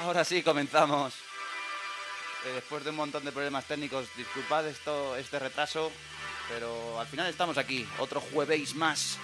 Ahora 0.00 0.24
sí, 0.24 0.44
comenzamos. 0.44 1.14
Eh, 2.46 2.52
después 2.54 2.84
de 2.84 2.90
un 2.90 2.96
montón 2.96 3.24
de 3.24 3.32
problemas 3.32 3.64
técnicos, 3.64 4.06
disculpad 4.16 4.66
esto, 4.68 5.16
este 5.16 5.40
retraso, 5.40 5.90
pero 6.48 7.00
al 7.00 7.06
final 7.08 7.26
estamos 7.26 7.58
aquí, 7.58 7.86
otro 7.98 8.20
jueves 8.20 8.76
más. 8.76 9.18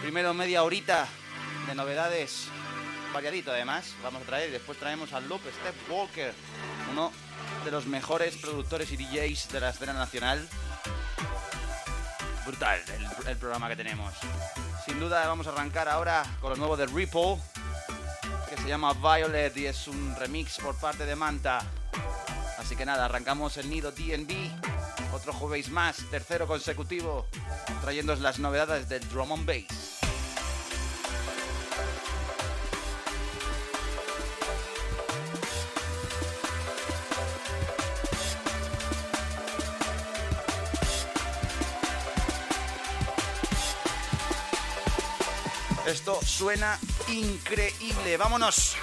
Primero 0.00 0.32
media 0.34 0.62
horita 0.62 1.08
de 1.66 1.74
novedades, 1.74 2.46
variadito 3.12 3.50
además, 3.50 3.94
vamos 4.04 4.22
a 4.22 4.26
traer, 4.26 4.52
después 4.52 4.78
traemos 4.78 5.12
al 5.12 5.28
Loop 5.28 5.40
Step 5.40 5.90
Walker, 5.90 6.32
uno 6.92 7.12
de 7.64 7.70
los 7.72 7.86
mejores 7.86 8.36
productores 8.36 8.92
y 8.92 8.96
DJs 8.96 9.48
de 9.48 9.60
la 9.60 9.70
escena 9.70 9.94
nacional. 9.94 10.48
Brutal 12.46 12.80
el, 12.94 13.28
el 13.28 13.36
programa 13.36 13.68
que 13.68 13.76
tenemos. 13.76 14.14
Sin 14.86 15.00
duda 15.00 15.26
vamos 15.26 15.48
a 15.48 15.50
arrancar 15.50 15.88
ahora 15.88 16.22
con 16.40 16.50
lo 16.50 16.56
nuevo 16.56 16.76
de 16.76 16.86
Ripple, 16.86 17.38
se 18.62 18.68
llama 18.68 18.92
Violet 18.92 19.56
y 19.56 19.66
es 19.66 19.88
un 19.88 20.14
remix 20.16 20.58
por 20.58 20.76
parte 20.76 21.04
de 21.04 21.16
Manta. 21.16 21.58
Así 22.58 22.76
que 22.76 22.86
nada, 22.86 23.06
arrancamos 23.06 23.56
el 23.56 23.68
nido 23.68 23.90
DNB, 23.90 24.32
otro 25.12 25.32
jueves 25.32 25.68
más, 25.68 25.96
tercero 26.10 26.46
consecutivo, 26.46 27.26
trayéndoos 27.80 28.20
las 28.20 28.38
novedades 28.38 28.88
del 28.88 29.06
drum 29.08 29.32
and 29.32 29.46
bass. 29.46 29.91
Esto 45.92 46.18
suena 46.24 46.78
increíble. 47.08 48.16
Vámonos. 48.16 48.76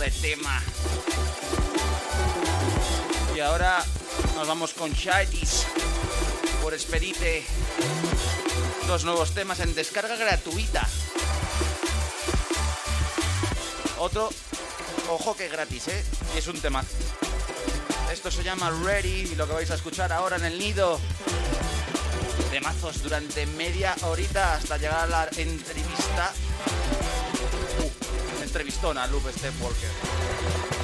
De 0.00 0.10
tema. 0.10 0.62
Y 3.36 3.40
ahora 3.40 3.84
nos 4.34 4.48
vamos 4.48 4.72
con 4.72 4.92
Shadis 4.92 5.66
por 6.62 6.72
Expedite. 6.72 7.44
Dos 8.86 9.04
nuevos 9.04 9.34
temas 9.34 9.60
en 9.60 9.74
descarga 9.74 10.16
gratuita. 10.16 10.88
Otro, 13.98 14.30
ojo 15.10 15.36
que 15.36 15.48
gratis, 15.48 15.88
¿eh? 15.88 16.04
Y 16.34 16.38
es 16.38 16.46
un 16.48 16.58
tema. 16.58 16.82
Esto 18.10 18.30
se 18.30 18.42
llama 18.42 18.70
Ready 18.70 19.28
y 19.32 19.34
lo 19.34 19.46
que 19.46 19.52
vais 19.52 19.70
a 19.70 19.74
escuchar 19.74 20.12
ahora 20.12 20.36
en 20.36 20.46
el 20.46 20.58
nido. 20.58 20.98
Temazos 22.50 23.02
durante 23.02 23.44
media 23.44 23.94
horita 24.02 24.54
hasta 24.54 24.78
llegar 24.78 25.04
a 25.04 25.06
la 25.06 25.28
entrevista 25.36 25.79
entrevistona 28.80 29.02
a 29.02 29.06
Loop 29.08 29.28
Step 29.30 30.79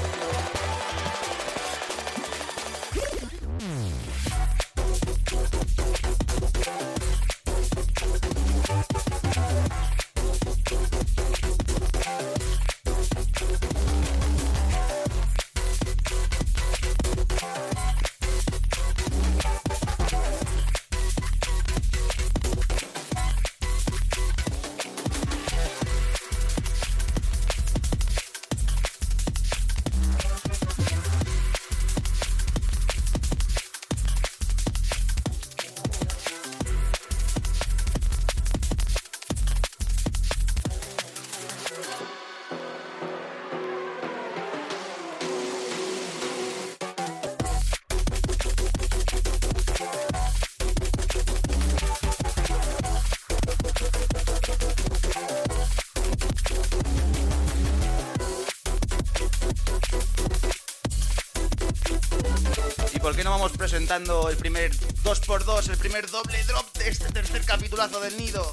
Walker. 63.47 63.59
presentando 63.59 64.29
el 64.29 64.37
primer 64.37 64.73
2x2, 64.73 65.71
el 65.71 65.77
primer 65.77 66.11
doble 66.11 66.43
drop 66.45 66.73
de 66.79 66.89
este 66.89 67.13
tercer 67.13 67.45
capitulazo 67.45 68.01
del 68.01 68.17
nido. 68.17 68.51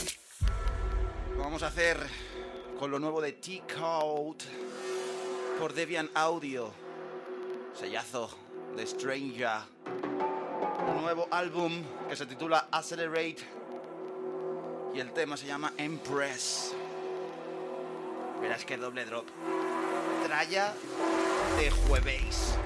Lo 1.36 1.44
vamos 1.44 1.64
a 1.64 1.68
hacer 1.68 1.98
con 2.80 2.92
lo 2.92 3.00
nuevo 3.00 3.20
de 3.22 3.34
T-Code 3.34 4.46
por 5.59 5.74
Debian 5.74 6.09
Audio. 6.14 6.72
Sellazo 7.80 8.30
de 8.76 8.86
Stranger. 8.86 9.62
Un 10.88 11.02
nuevo 11.02 11.28
álbum 11.32 11.84
que 12.08 12.16
se 12.16 12.26
titula 12.26 12.68
Accelerate 12.72 13.44
y 14.94 15.00
el 15.00 15.12
tema 15.14 15.38
se 15.38 15.48
llama 15.48 15.74
Empress. 15.78 16.74
Verás 18.42 18.64
que 18.64 18.78
doble 18.78 19.06
drop. 19.06 19.26
Traya 20.26 20.73
de 21.58 21.72
jueves. 21.72 22.58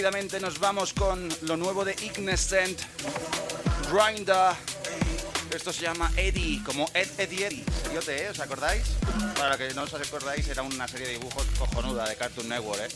Rápidamente 0.00 0.40
nos 0.40 0.58
vamos 0.58 0.94
con 0.94 1.28
lo 1.42 1.58
nuevo 1.58 1.84
de 1.84 1.92
Ignescent, 1.92 2.80
Grinder. 3.92 4.54
Esto 5.54 5.74
se 5.74 5.82
llama 5.82 6.10
Eddie, 6.16 6.62
como 6.64 6.90
Ed, 6.94 7.06
Eddie 7.18 7.48
Eddie. 7.48 7.64
Seriote, 7.82 8.24
¿eh? 8.24 8.30
¿Os 8.30 8.40
acordáis? 8.40 8.82
Para 9.36 9.58
que 9.58 9.74
no 9.74 9.82
os 9.82 9.92
acordáis, 9.92 10.48
era 10.48 10.62
una 10.62 10.88
serie 10.88 11.08
de 11.08 11.12
dibujos 11.18 11.44
cojonuda 11.58 12.08
de 12.08 12.16
Cartoon 12.16 12.48
Network, 12.48 12.80
¿eh? 12.80 12.88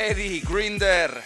Eddie 0.00 0.40
Grinder. 0.40 1.22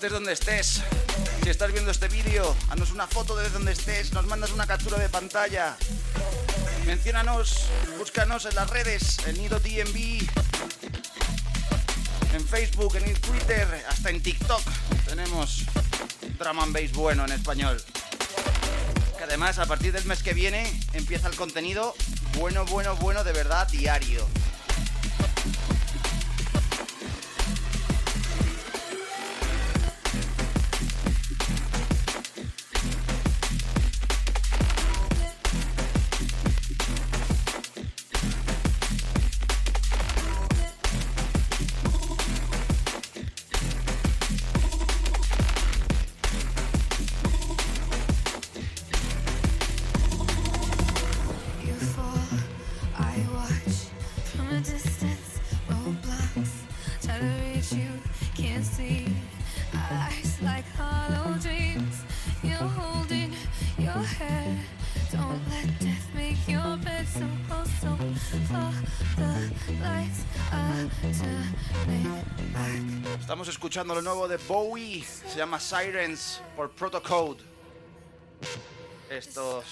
Donde 0.00 0.32
estés. 0.32 0.82
Si 1.44 1.50
estás 1.50 1.70
viendo 1.70 1.90
este 1.90 2.08
vídeo, 2.08 2.56
haznos 2.70 2.90
una 2.90 3.06
foto 3.06 3.36
de 3.36 3.48
donde 3.50 3.72
estés, 3.72 4.12
nos 4.12 4.26
mandas 4.26 4.50
una 4.50 4.66
captura 4.66 4.98
de 4.98 5.08
pantalla. 5.08 5.76
Menciónanos, 6.86 7.66
búscanos 7.98 8.46
en 8.46 8.54
las 8.54 8.68
redes, 8.70 9.18
en 9.26 9.38
Nido 9.38 9.60
DMV, 9.60 10.28
en 12.34 12.48
Facebook, 12.48 12.96
en 12.96 13.14
Twitter, 13.20 13.84
hasta 13.88 14.10
en 14.10 14.22
TikTok. 14.22 14.62
Tenemos 15.06 15.62
drama 16.38 16.64
and 16.64 16.74
bass 16.74 16.92
bueno 16.92 17.24
en 17.24 17.32
español. 17.32 17.80
Que 19.16 19.24
además, 19.24 19.58
a 19.58 19.66
partir 19.66 19.92
del 19.92 20.04
mes 20.06 20.22
que 20.22 20.32
viene, 20.32 20.80
empieza 20.94 21.28
el 21.28 21.36
contenido 21.36 21.94
bueno, 22.38 22.64
bueno, 22.66 22.96
bueno 22.96 23.24
de 23.24 23.32
verdad 23.32 23.68
diario. 23.68 24.26
Lo 73.84 74.00
nuevo 74.00 74.28
de 74.28 74.36
Bowie, 74.36 75.04
se 75.04 75.36
llama 75.36 75.58
Sirens 75.58 76.40
por 76.54 76.70
Protocode. 76.70 77.42
Estos 79.10 79.64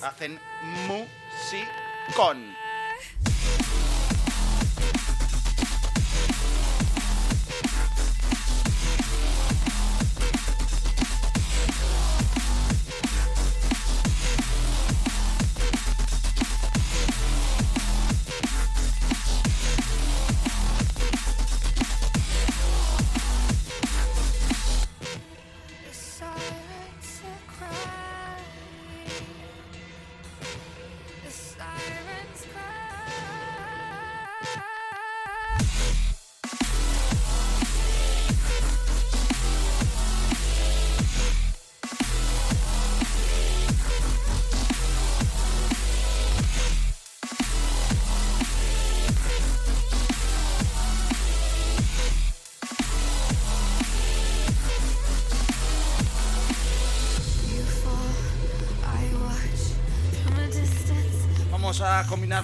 hacen 0.00 0.40
musicón. 0.86 2.56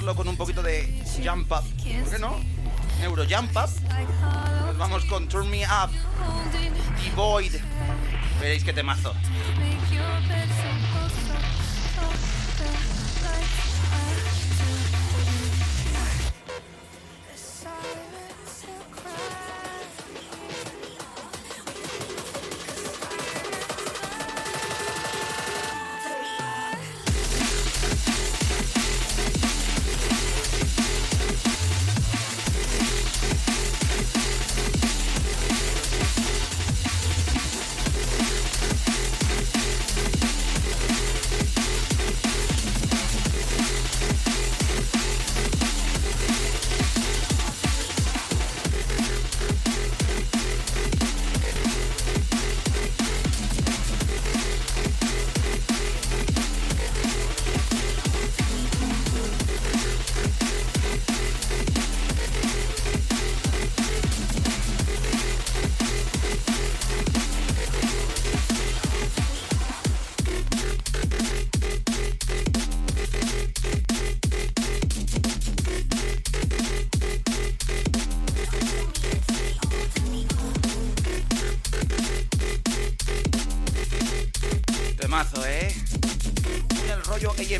Con 0.00 0.28
un 0.28 0.36
poquito 0.36 0.62
de 0.62 1.04
Jump 1.22 1.52
Up. 1.52 1.62
¿Por 1.62 2.10
qué 2.10 2.18
no? 2.18 2.40
Euro 3.02 3.22
Jump 3.28 3.50
Up. 3.50 3.70
Nos 4.66 4.78
vamos 4.78 5.04
con 5.04 5.28
Turn 5.28 5.50
Me 5.50 5.64
Up 5.64 5.90
y 7.06 7.10
Void. 7.10 7.52
Veréis 8.40 8.64
qué 8.64 8.72
temazo. 8.72 9.14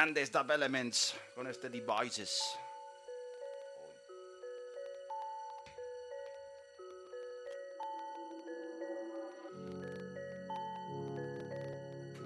Grandes 0.00 0.32
Dub 0.32 0.50
Elements 0.50 1.14
con 1.34 1.46
este 1.46 1.68
Devices. 1.68 2.58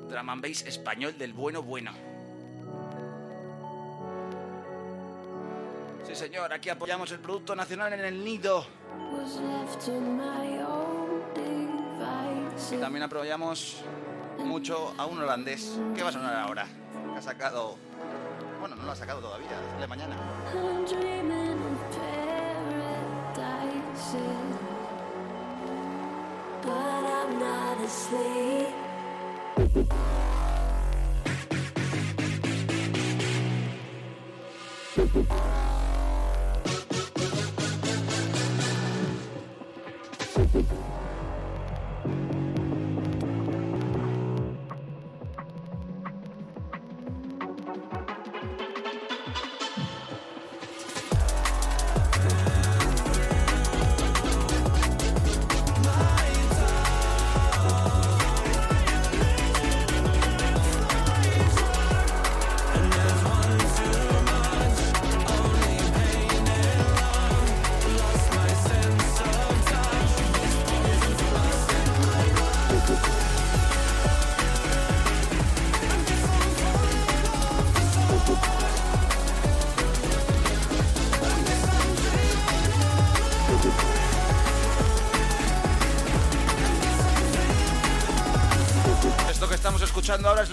Drum 0.09 0.31
and 0.31 0.41
Bass 0.41 0.63
español 0.63 1.19
del 1.19 1.33
bueno 1.33 1.65
bueno. 1.65 1.91
Sí, 6.07 6.15
señor, 6.15 6.53
aquí 6.53 6.69
apoyamos 6.69 7.11
el 7.11 7.19
producto 7.19 7.57
nacional 7.57 7.93
en 7.95 8.05
el 8.05 8.25
nido. 8.25 8.65
Y 12.71 12.77
también 12.77 13.03
apoyamos 13.03 13.83
mucho 14.39 14.95
a 14.97 15.07
un 15.07 15.19
holandés 15.19 15.77
que 15.97 16.05
va 16.05 16.11
a 16.11 16.13
sonar 16.13 16.37
ahora. 16.37 16.84
Ha 17.17 17.23
sacado. 17.23 17.77
Bueno, 18.61 18.77
no 18.77 18.85
lo 18.85 18.93
ha 18.93 18.97
sacado 18.97 19.21
todavía, 19.21 19.59
de 19.81 19.87
mañana. 19.87 20.17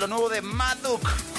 Lo 0.01 0.08
nuevo 0.08 0.29
de 0.29 0.41
Maduk. 0.41 1.31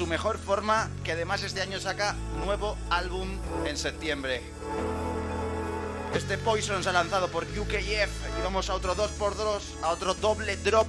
Su 0.00 0.06
mejor 0.06 0.38
forma, 0.38 0.88
que 1.04 1.12
además 1.12 1.42
este 1.42 1.60
año 1.60 1.78
saca 1.78 2.16
nuevo 2.42 2.74
álbum 2.88 3.28
en 3.66 3.76
septiembre. 3.76 4.40
Este 6.14 6.38
Poison 6.38 6.82
se 6.82 6.88
ha 6.88 6.92
lanzado 6.92 7.28
por 7.28 7.44
UKF 7.44 8.38
y 8.38 8.42
vamos 8.42 8.70
a 8.70 8.74
otro 8.76 8.96
2x2, 8.96 9.60
a 9.82 9.88
otro 9.90 10.14
doble 10.14 10.56
drop. 10.56 10.88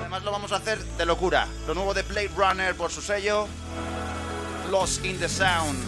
Además 0.00 0.22
lo 0.22 0.32
vamos 0.32 0.52
a 0.52 0.56
hacer 0.56 0.84
de 0.84 1.06
locura. 1.06 1.48
Lo 1.66 1.72
nuevo 1.72 1.94
de 1.94 2.02
Blade 2.02 2.30
Runner 2.36 2.76
por 2.76 2.90
su 2.90 3.00
sello, 3.00 3.48
Lost 4.70 5.02
in 5.06 5.18
the 5.18 5.26
Sound. 5.30 5.78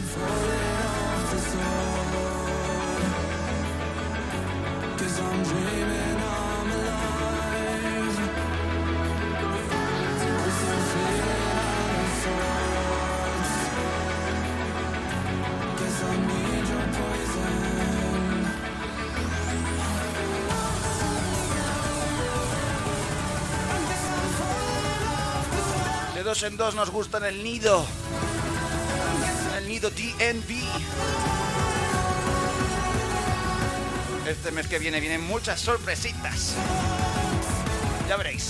En 26.43 26.57
dos 26.57 26.75
nos 26.75 26.91
gusta 26.91 27.19
en 27.19 27.25
el 27.25 27.45
nido. 27.45 27.85
el 29.59 29.69
nido 29.69 29.91
DNB. 29.91 30.51
Este 34.27 34.51
mes 34.53 34.67
que 34.67 34.79
viene 34.79 35.01
vienen 35.01 35.23
muchas 35.27 35.61
sorpresitas. 35.61 36.55
Ya 38.09 38.17
veréis. 38.17 38.50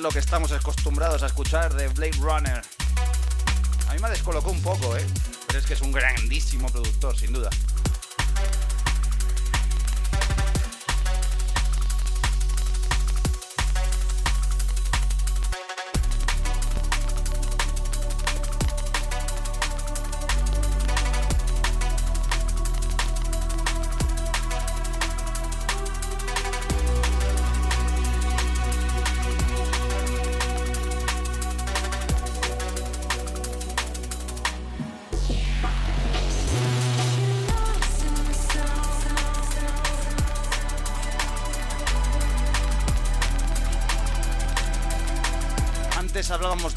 Lo 0.00 0.10
que 0.10 0.18
estamos 0.18 0.50
acostumbrados 0.52 1.22
a 1.22 1.26
escuchar 1.26 1.74
de 1.74 1.88
Blade 1.88 2.16
Runner. 2.20 2.62
A 3.88 3.94
mí 3.94 4.00
me 4.00 4.08
descolocó 4.08 4.50
un 4.50 4.62
poco, 4.62 4.96
¿eh? 4.96 5.06
Pero 5.46 5.58
es 5.58 5.66
que 5.66 5.74
es 5.74 5.80
un 5.82 5.92
grandísimo 5.92 6.68
productor, 6.68 7.16
sin 7.16 7.32
duda. 7.32 7.50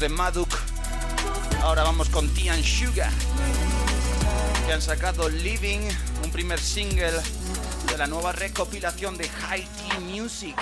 Maduk, 0.08 0.48
ahora 1.62 1.82
vamos 1.82 2.08
con 2.10 2.28
Tian 2.34 2.62
Sugar, 2.62 3.10
que 4.66 4.72
han 4.72 4.82
sacado 4.82 5.28
Living, 5.28 5.80
un 6.22 6.30
primer 6.30 6.60
single 6.60 7.12
de 7.88 7.98
la 7.98 8.06
nueva 8.06 8.32
recopilación 8.32 9.16
de 9.16 9.28
High 9.28 9.66
Tea 9.66 10.00
Music. 10.00 10.56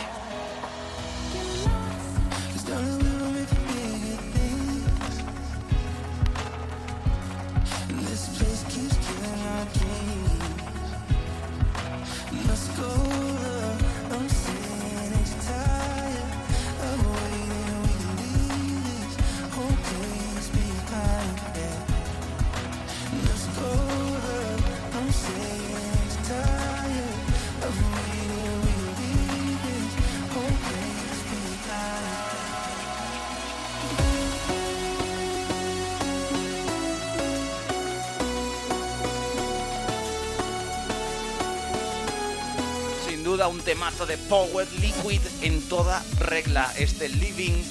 Temazo 43.73 44.05
de 44.05 44.19
Power 44.19 44.69
Liquid 44.83 45.23
en 45.41 45.63
toda 45.63 46.05
regla. 46.19 46.71
Este 46.77 47.09
Living 47.09 47.65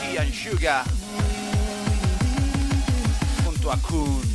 Tea 0.00 0.20
and 0.20 0.32
Sugar 0.32 0.84
junto 3.44 3.72
a 3.72 3.76
Kun. 3.78 4.31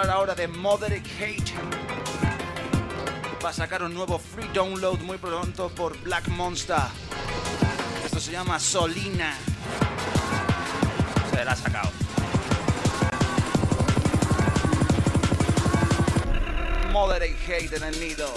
Hablar 0.00 0.10
ahora 0.10 0.34
de 0.34 0.48
Moderate 0.48 1.08
Hate. 1.20 1.52
Va 3.44 3.50
a 3.50 3.52
sacar 3.52 3.80
un 3.84 3.94
nuevo 3.94 4.18
free 4.18 4.48
download 4.52 4.98
muy 4.98 5.18
pronto 5.18 5.68
por 5.68 5.96
Black 6.02 6.26
Monster. 6.28 6.78
Esto 8.04 8.18
se 8.18 8.32
llama 8.32 8.58
Solina. 8.58 9.36
Se 11.30 11.44
la 11.44 11.52
ha 11.52 11.56
sacado. 11.56 11.90
Moderate 16.90 17.36
Hate 17.46 17.76
en 17.76 17.84
el 17.84 18.00
nido. 18.00 18.34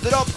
Drop 0.00 0.31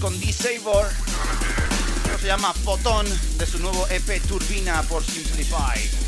con 0.00 0.18
D-Sabor. 0.18 0.88
Se 2.20 2.26
llama 2.26 2.52
Fotón 2.52 3.06
de 3.38 3.46
su 3.46 3.58
nuevo 3.60 3.86
EP 3.88 4.20
Turbina 4.26 4.82
por 4.82 5.04
Simplify. 5.04 6.07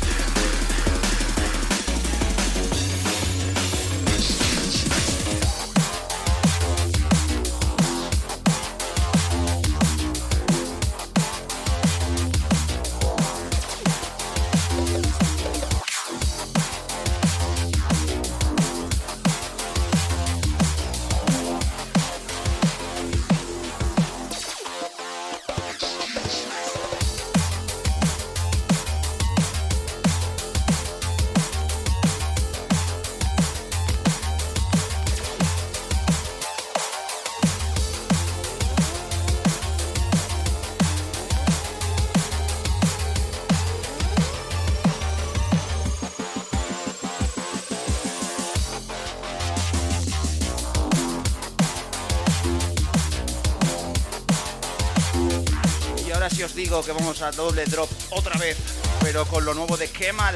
Que 56.85 56.91
vamos 56.93 57.21
a 57.21 57.31
doble 57.31 57.65
drop 57.65 57.89
otra 58.09 58.39
vez, 58.39 58.57
pero 59.01 59.25
con 59.25 59.45
lo 59.45 59.53
nuevo 59.53 59.77
de 59.77 59.87
Kemal. 59.89 60.33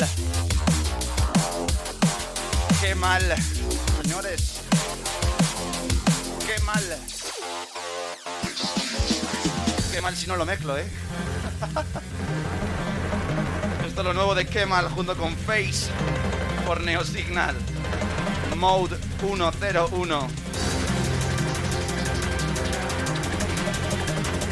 Kemal, 2.82 3.36
señores. 4.04 4.60
Qué 6.46 6.62
mal. 6.62 6.84
Qué 9.92 10.02
mal 10.02 10.16
si 10.16 10.28
no 10.28 10.36
lo 10.36 10.46
mezclo, 10.46 10.78
¿eh? 10.78 10.86
Esto 13.88 14.02
es 14.02 14.06
lo 14.06 14.14
nuevo 14.14 14.36
de 14.36 14.46
Kemal 14.46 14.90
junto 14.90 15.18
con 15.18 15.36
Face 15.36 15.88
por 16.68 16.82
Neosignal. 16.82 17.56
Mode 18.56 19.00
101. 19.20 20.28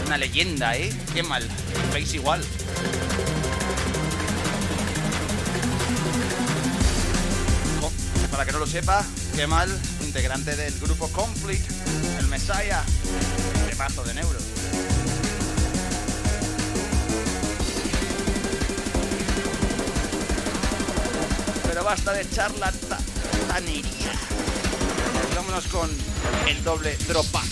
Una 0.07 0.17
leyenda, 0.17 0.75
¿eh? 0.75 0.91
Qué 1.13 1.21
mal 1.21 1.47
veis 1.93 2.13
igual. 2.15 2.41
Oh, 7.83 7.91
para 8.31 8.45
que 8.45 8.51
no 8.51 8.57
lo 8.59 8.65
sepa, 8.65 9.05
qué 9.35 9.45
mal, 9.45 9.69
integrante 10.01 10.55
del 10.55 10.73
grupo 10.79 11.07
Conflict, 11.09 11.69
el 12.19 12.27
Messiah, 12.27 12.83
temazo 13.69 14.03
de 14.03 14.15
Neuro. 14.15 14.39
Pero 21.67 21.83
basta 21.83 22.13
de 22.13 22.27
charlatanería. 22.29 24.13
Vámonos 25.35 25.67
con 25.67 25.91
el 26.47 26.63
doble 26.63 26.97
dropa. 27.07 27.42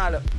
Final 0.00 0.29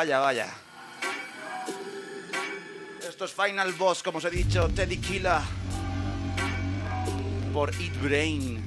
Vaya, 0.00 0.18
vaya. 0.18 0.48
Esto 3.06 3.26
es 3.26 3.32
Final 3.32 3.74
Boss, 3.74 4.02
como 4.02 4.16
os 4.16 4.24
he 4.24 4.30
dicho, 4.30 4.66
Teddy 4.70 4.96
Killa 4.96 5.42
por 7.52 7.68
Eat 7.74 8.00
Brain. 8.00 8.64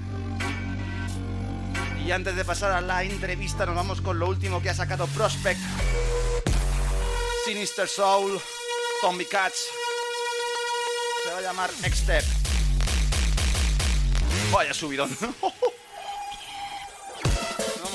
Y 2.05 2.11
antes 2.11 2.35
de 2.35 2.45
pasar 2.45 2.73
a 2.73 2.81
la 2.81 3.03
entrevista, 3.03 3.65
nos 3.65 3.73
vamos 3.73 3.99
con 3.99 4.19
lo 4.19 4.27
último 4.27 4.61
que 4.61 4.69
ha 4.69 4.75
sacado 4.75 5.07
Prospect. 5.07 5.59
Sinister 7.45 7.87
Soul, 7.87 8.39
Zombie 9.01 9.25
Cats. 9.25 9.69
Se 11.23 11.31
va 11.31 11.39
a 11.39 11.41
llamar 11.41 11.71
X-Step. 11.81 12.23
Vaya 14.51 14.71
subidón. 14.71 15.09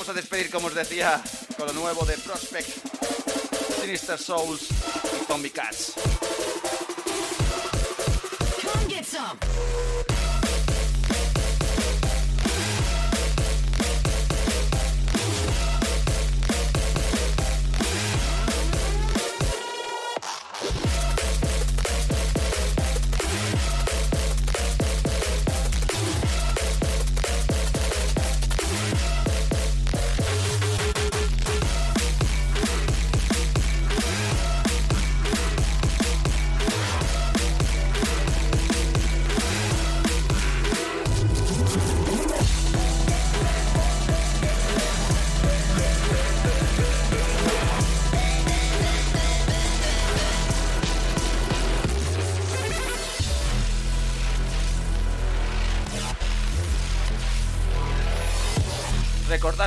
a 0.09 0.13
despedir, 0.13 0.49
como 0.49 0.67
os 0.67 0.75
decía, 0.75 1.21
con 1.55 1.67
lo 1.67 1.73
nuevo 1.73 2.03
de 2.05 2.17
Prospect, 2.17 3.18
Sinister 3.89 4.19
Souls 4.19 4.69
y 4.69 5.25
Zombie 5.25 5.49
Cats. 5.49 5.95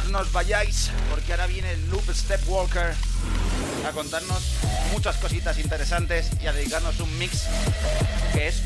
Nos 0.00 0.33
vayáis, 0.33 0.90
porque 1.11 1.33
ahora 1.33 1.46
viene 1.46 1.76
Loop 1.90 2.11
Stepwalker 2.14 2.94
a 3.87 3.90
contarnos 3.92 4.42
muchas 4.90 5.16
cositas 5.18 5.59
interesantes 5.59 6.31
y 6.42 6.46
a 6.46 6.52
dedicarnos 6.55 6.98
un 7.00 7.18
mix 7.18 7.42
que 8.33 8.48
es 8.48 8.62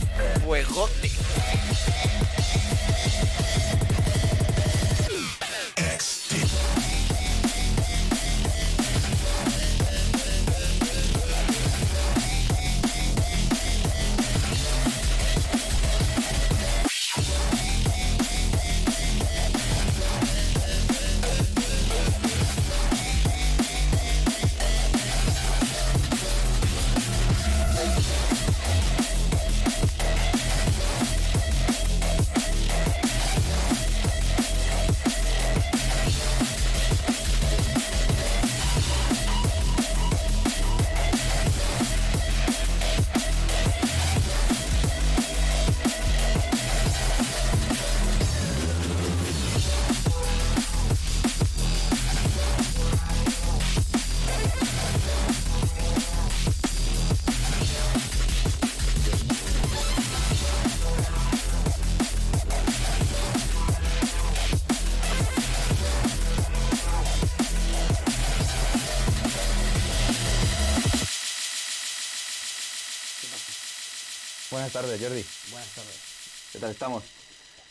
Buenas 74.51 74.73
tardes, 74.73 75.01
Jordi. 75.01 75.25
Buenas 75.51 75.75
tardes. 75.75 76.51
¿Qué 76.53 76.59
tal 76.59 76.71
estamos? 76.71 77.05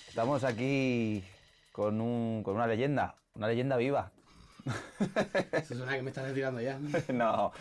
Estamos 0.07 0.43
aquí 0.43 1.23
con, 1.71 2.01
un, 2.01 2.41
con 2.43 2.55
una 2.55 2.65
leyenda, 2.65 3.15
una 3.35 3.47
leyenda 3.47 3.77
viva. 3.77 4.11
Se 5.67 5.75
suena 5.75 5.95
que 5.95 6.01
me 6.01 6.09
estás 6.09 6.25
retirando 6.25 6.61
ya. 6.61 6.79
no, 7.13 7.51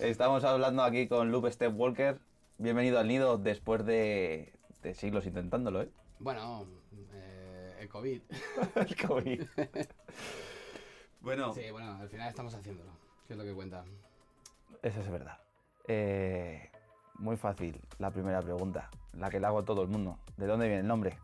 estamos 0.00 0.42
hablando 0.42 0.82
aquí 0.82 1.06
con 1.06 1.30
Loop 1.30 1.50
Stepwalker. 1.52 2.18
Bienvenido 2.58 2.98
al 2.98 3.06
nido 3.06 3.38
después 3.38 3.86
de, 3.86 4.52
de 4.82 4.94
siglos 4.94 5.24
intentándolo, 5.24 5.82
¿eh? 5.82 5.88
Bueno, 6.18 6.66
eh, 7.12 7.76
el 7.78 7.88
COVID. 7.88 8.22
el 8.74 9.08
COVID. 9.08 9.42
bueno. 11.20 11.54
Sí, 11.54 11.70
bueno, 11.70 11.94
al 11.94 12.08
final 12.08 12.28
estamos 12.28 12.54
haciéndolo. 12.54 12.90
¿Qué 13.28 13.34
es 13.34 13.38
lo 13.38 13.44
que 13.44 13.54
cuenta? 13.54 13.84
Eso 14.82 15.00
es 15.00 15.10
verdad. 15.10 15.38
Eh, 15.86 16.70
muy 17.20 17.36
fácil, 17.36 17.80
la 17.98 18.10
primera 18.10 18.40
pregunta, 18.40 18.90
la 19.12 19.30
que 19.30 19.38
le 19.38 19.46
hago 19.46 19.60
a 19.60 19.64
todo 19.64 19.82
el 19.82 19.88
mundo. 19.88 20.18
¿De 20.36 20.46
dónde 20.46 20.66
viene 20.66 20.80
el 20.80 20.86
nombre? 20.86 21.16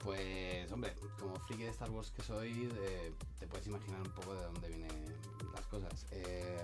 Pues, 0.00 0.70
hombre, 0.70 0.94
como 1.18 1.36
friki 1.36 1.62
de 1.62 1.70
Star 1.70 1.90
Wars 1.90 2.10
que 2.10 2.22
soy, 2.22 2.70
te 3.38 3.46
puedes 3.46 3.66
imaginar 3.66 4.02
un 4.02 4.12
poco 4.12 4.34
de 4.34 4.44
dónde 4.44 4.68
vienen 4.68 5.04
las 5.54 5.66
cosas. 5.66 6.06
Eh, 6.10 6.62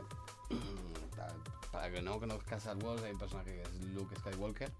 para, 1.16 1.32
para 1.72 1.90
que 1.90 2.02
no 2.02 2.20
conozcas 2.20 2.58
Star 2.58 2.76
Wars, 2.84 3.02
hay 3.02 3.12
un 3.12 3.18
personaje 3.18 3.54
que 3.54 3.62
es 3.62 3.80
Luke 3.94 4.14
Skywalker. 4.16 4.70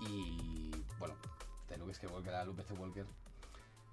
Y, 0.00 0.70
bueno, 0.98 1.14
de 1.68 1.76
Luke 1.76 1.94
Skywalker 1.94 2.34
a 2.34 2.44
Luke 2.44 2.62
Skywalker. 2.62 3.06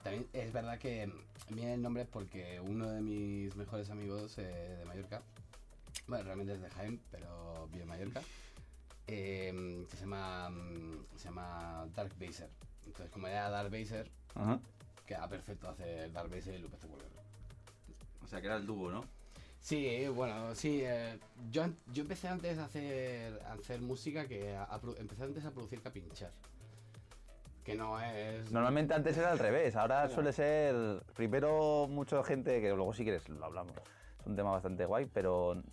También 0.03 0.27
es 0.33 0.53
verdad 0.53 0.77
que 0.77 1.11
viene 1.49 1.73
el 1.73 1.81
nombre 1.81 2.05
porque 2.05 2.59
uno 2.59 2.89
de 2.89 3.01
mis 3.01 3.55
mejores 3.55 3.89
amigos 3.89 4.37
eh, 4.37 4.77
de 4.79 4.85
Mallorca, 4.85 5.23
bueno, 6.07 6.23
realmente 6.23 6.53
es 6.53 6.61
de 6.61 6.69
Jaén, 6.69 7.01
pero 7.11 7.67
vive 7.71 7.83
en 7.83 7.89
Mallorca, 7.89 8.21
eh, 9.07 9.85
que 9.89 9.95
se 9.97 10.01
llama, 10.01 10.49
mm, 10.49 11.05
se 11.15 11.25
llama 11.25 11.87
Dark 11.93 12.13
Baser. 12.19 12.49
Entonces, 12.85 13.11
como 13.11 13.27
era 13.27 13.49
Dark 13.49 13.71
Baser, 13.71 14.09
Ajá. 14.35 14.59
queda 15.05 15.27
perfecto 15.27 15.69
hacer 15.69 16.11
Dark 16.11 16.29
Baser 16.29 16.55
y 16.55 16.59
Lupe 16.59 16.77
Skywalker. 16.77 17.09
O 18.23 18.27
sea, 18.27 18.41
que 18.41 18.47
era 18.47 18.55
el 18.57 18.65
dúo, 18.65 18.91
¿no? 18.91 19.03
Sí, 19.59 20.07
bueno, 20.09 20.53
sí. 20.53 20.81
eh, 20.83 21.17
yo, 21.51 21.65
yo 21.91 22.03
empecé 22.03 22.27
antes 22.27 22.57
a 22.59 22.65
hacer, 22.65 23.41
a 23.47 23.53
hacer 23.53 23.81
música 23.81 24.27
que 24.27 24.55
a, 24.55 24.63
a 24.65 24.79
produ- 24.79 24.99
empecé 24.99 25.23
antes 25.23 25.43
a 25.45 25.51
producir 25.51 25.81
que 25.81 25.87
a 25.87 25.91
pinchar. 25.93 26.31
Que 27.63 27.73
no 27.73 27.99
es. 27.99 28.51
Normalmente 28.51 28.93
antes 28.93 29.17
era 29.17 29.31
al 29.31 29.39
revés, 29.39 29.75
ahora 29.75 30.07
suele 30.07 30.31
ser 30.33 31.01
primero 31.15 31.87
mucha 31.89 32.23
gente, 32.23 32.61
que 32.61 32.69
luego 32.69 32.93
si 32.93 33.01
quieres 33.03 33.27
lo 33.27 33.43
hablamos. 33.43 33.73
Es 34.19 34.27
un 34.27 34.35
tema 34.35 34.51
bastante 34.51 34.85
guay, 34.85 35.07
pero 35.11 35.63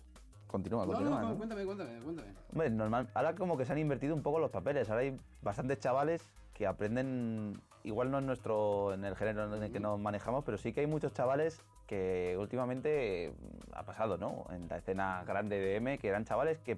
continúa, 0.53 0.85
No, 0.85 0.91
continúa. 0.93 1.21
no, 1.21 1.29
¿no? 1.29 1.35
cuéntame, 1.35 1.65
cuéntame, 1.65 1.99
cuéntame. 1.99 2.27
Hombre, 2.51 2.69
normal, 2.69 3.09
ahora 3.15 3.33
como 3.33 3.57
que 3.57 3.65
se 3.65 3.73
han 3.73 3.79
invertido 3.79 4.13
un 4.13 4.21
poco 4.21 4.37
los 4.37 4.51
papeles, 4.51 4.87
ahora 4.87 5.01
hay 5.01 5.19
bastantes 5.41 5.79
chavales 5.79 6.23
que 6.53 6.67
aprenden, 6.67 7.59
igual 7.83 8.11
no 8.11 8.19
en 8.19 8.27
nuestro, 8.27 8.93
en 8.93 9.03
el 9.03 9.15
género 9.15 9.51
en 9.55 9.63
el 9.63 9.71
que 9.71 9.79
nos 9.79 9.99
manejamos, 9.99 10.43
pero 10.45 10.59
sí 10.59 10.71
que 10.71 10.81
hay 10.81 10.87
muchos 10.87 11.11
chavales 11.11 11.59
que 11.87 12.37
últimamente 12.39 13.25
eh, 13.29 13.33
ha 13.73 13.81
pasado, 13.83 14.19
¿no? 14.19 14.45
En 14.51 14.67
la 14.67 14.77
escena 14.77 15.23
grande 15.25 15.59
de 15.59 15.75
M, 15.77 15.97
que 15.97 16.07
eran 16.07 16.23
chavales 16.23 16.59
que 16.59 16.77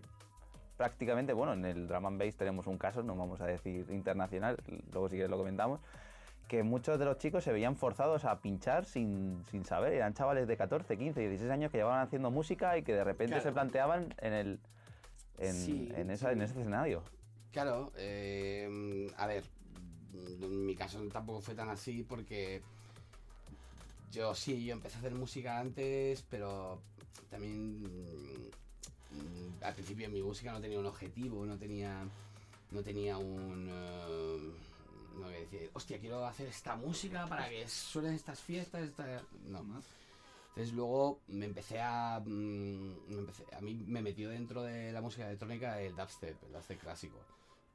prácticamente, 0.78 1.34
bueno, 1.34 1.52
en 1.52 1.66
el 1.66 1.86
drum 1.90 2.06
and 2.06 2.18
bass 2.18 2.38
tenemos 2.38 2.68
un 2.68 2.78
caso, 2.78 3.04
no 3.04 3.14
vamos 3.18 3.42
a 3.42 3.46
decir 3.46 3.86
internacional, 3.92 4.56
luego 4.94 5.10
si 5.10 5.16
quieres 5.16 5.30
lo 5.30 5.38
comentamos, 5.38 5.82
que 6.48 6.64
muchos 6.64 7.00
de 7.00 7.06
los 7.06 7.18
chicos 7.18 7.44
se 7.44 7.52
veían 7.52 7.76
forzados 7.76 8.24
a 8.26 8.40
pinchar 8.40 8.86
sin, 8.86 9.44
sin 9.50 9.66
saber, 9.66 9.94
eran 9.94 10.14
chavales 10.14 10.48
de 10.48 10.56
14, 10.58 10.98
15, 10.98 11.20
16 11.30 11.50
años 11.52 11.72
que 11.72 11.78
llevaban 11.78 12.02
haciendo 12.06 12.30
música 12.32 12.78
y 12.78 12.84
que 12.84 12.94
de 12.94 13.04
repente 13.04 13.34
Claro. 13.34 13.44
se 13.44 13.52
planteaban 13.52 14.14
en 14.22 14.34
el 14.34 14.60
en, 15.38 15.54
Sí, 15.54 15.90
en 15.96 16.12
esa, 16.12 16.28
sí. 16.30 16.34
en 16.34 16.42
ese 16.42 16.60
escenario. 16.60 17.02
Claro, 17.52 17.92
eh, 17.98 19.10
a 19.18 19.26
ver, 19.28 19.44
en 20.14 20.66
mi 20.66 20.76
caso 20.76 21.02
tampoco 21.12 21.42
fue 21.42 21.56
tan 21.56 21.70
así 21.70 22.04
porque 22.04 22.62
yo 24.12 24.34
sí, 24.36 24.64
yo 24.66 24.74
empecé 24.74 24.96
a 24.96 25.00
hacer 25.00 25.14
música 25.16 25.60
antes, 25.60 26.24
pero 26.30 26.80
también 27.30 27.82
mm, 27.84 29.64
al 29.64 29.74
principio 29.74 30.10
mi 30.10 30.22
música 30.22 30.52
no 30.54 30.62
tenía 30.62 30.80
un 30.80 30.86
objetivo, 30.86 31.46
no 31.46 31.58
tenía, 31.58 32.06
no 32.72 32.82
tenía 32.84 33.18
un... 33.18 33.68
eh, 33.70 34.52
no 35.16 35.26
voy 35.28 35.36
a 35.36 35.40
decir, 35.40 35.70
hostia, 35.74 36.00
quiero 36.00 36.26
hacer 36.26 36.48
esta 36.48 36.76
música 36.76 37.26
para 37.28 37.50
que 37.50 37.68
suenen 37.68 38.14
estas 38.14 38.40
fiestas, 38.40 38.84
esta... 38.84 39.22
No, 39.48 39.60
entonces 40.50 40.74
luego 40.74 41.20
me 41.28 41.46
empecé 41.46 41.82
a. 41.82 42.22
mm, 42.26 43.10
me 43.10 43.18
empecé- 43.20 43.46
a 43.54 43.60
mí 43.60 43.74
me 43.88 44.02
metió 44.02 44.30
dentro 44.30 44.64
de 44.64 44.92
la 44.94 45.02
música 45.02 45.28
electrónica 45.28 45.82
el 45.82 45.94
dubstep, 45.96 46.42
el 46.44 46.54
dubstep 46.54 46.80
clásico. 46.80 47.18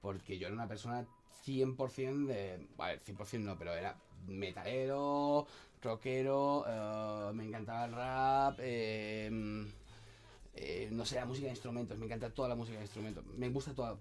Porque 0.01 0.39
yo 0.39 0.47
era 0.47 0.55
una 0.57 0.67
persona 0.67 1.07
100% 1.45 2.27
de. 2.33 2.67
Vale, 2.79 3.01
100% 3.05 3.45
no, 3.51 3.59
pero 3.59 3.75
era 3.75 3.99
metalero, 4.27 5.47
rockero, 5.83 6.65
eh, 6.67 7.33
me 7.35 7.45
encantaba 7.45 7.85
el 7.85 7.93
rap, 7.93 8.59
eh, 8.63 9.31
eh, 10.55 10.89
no 10.91 11.05
sé, 11.05 11.17
la 11.17 11.27
música 11.27 11.47
de 11.47 11.53
instrumentos, 11.53 11.99
me 11.99 12.07
encanta 12.07 12.31
toda 12.33 12.49
la 12.49 12.55
música 12.55 12.79
de 12.79 12.85
instrumentos. 12.85 13.25
Me 13.27 13.49
gusta 13.51 13.75
toda. 13.75 13.99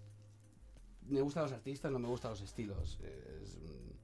Me 1.09 1.21
gustan 1.21 1.43
los 1.43 1.51
artistas, 1.51 1.91
no 1.91 1.99
me 1.99 2.07
gustan 2.07 2.31
los 2.31 2.41
estilos. 2.41 2.99
Es, 3.43 3.55
un- 3.55 3.99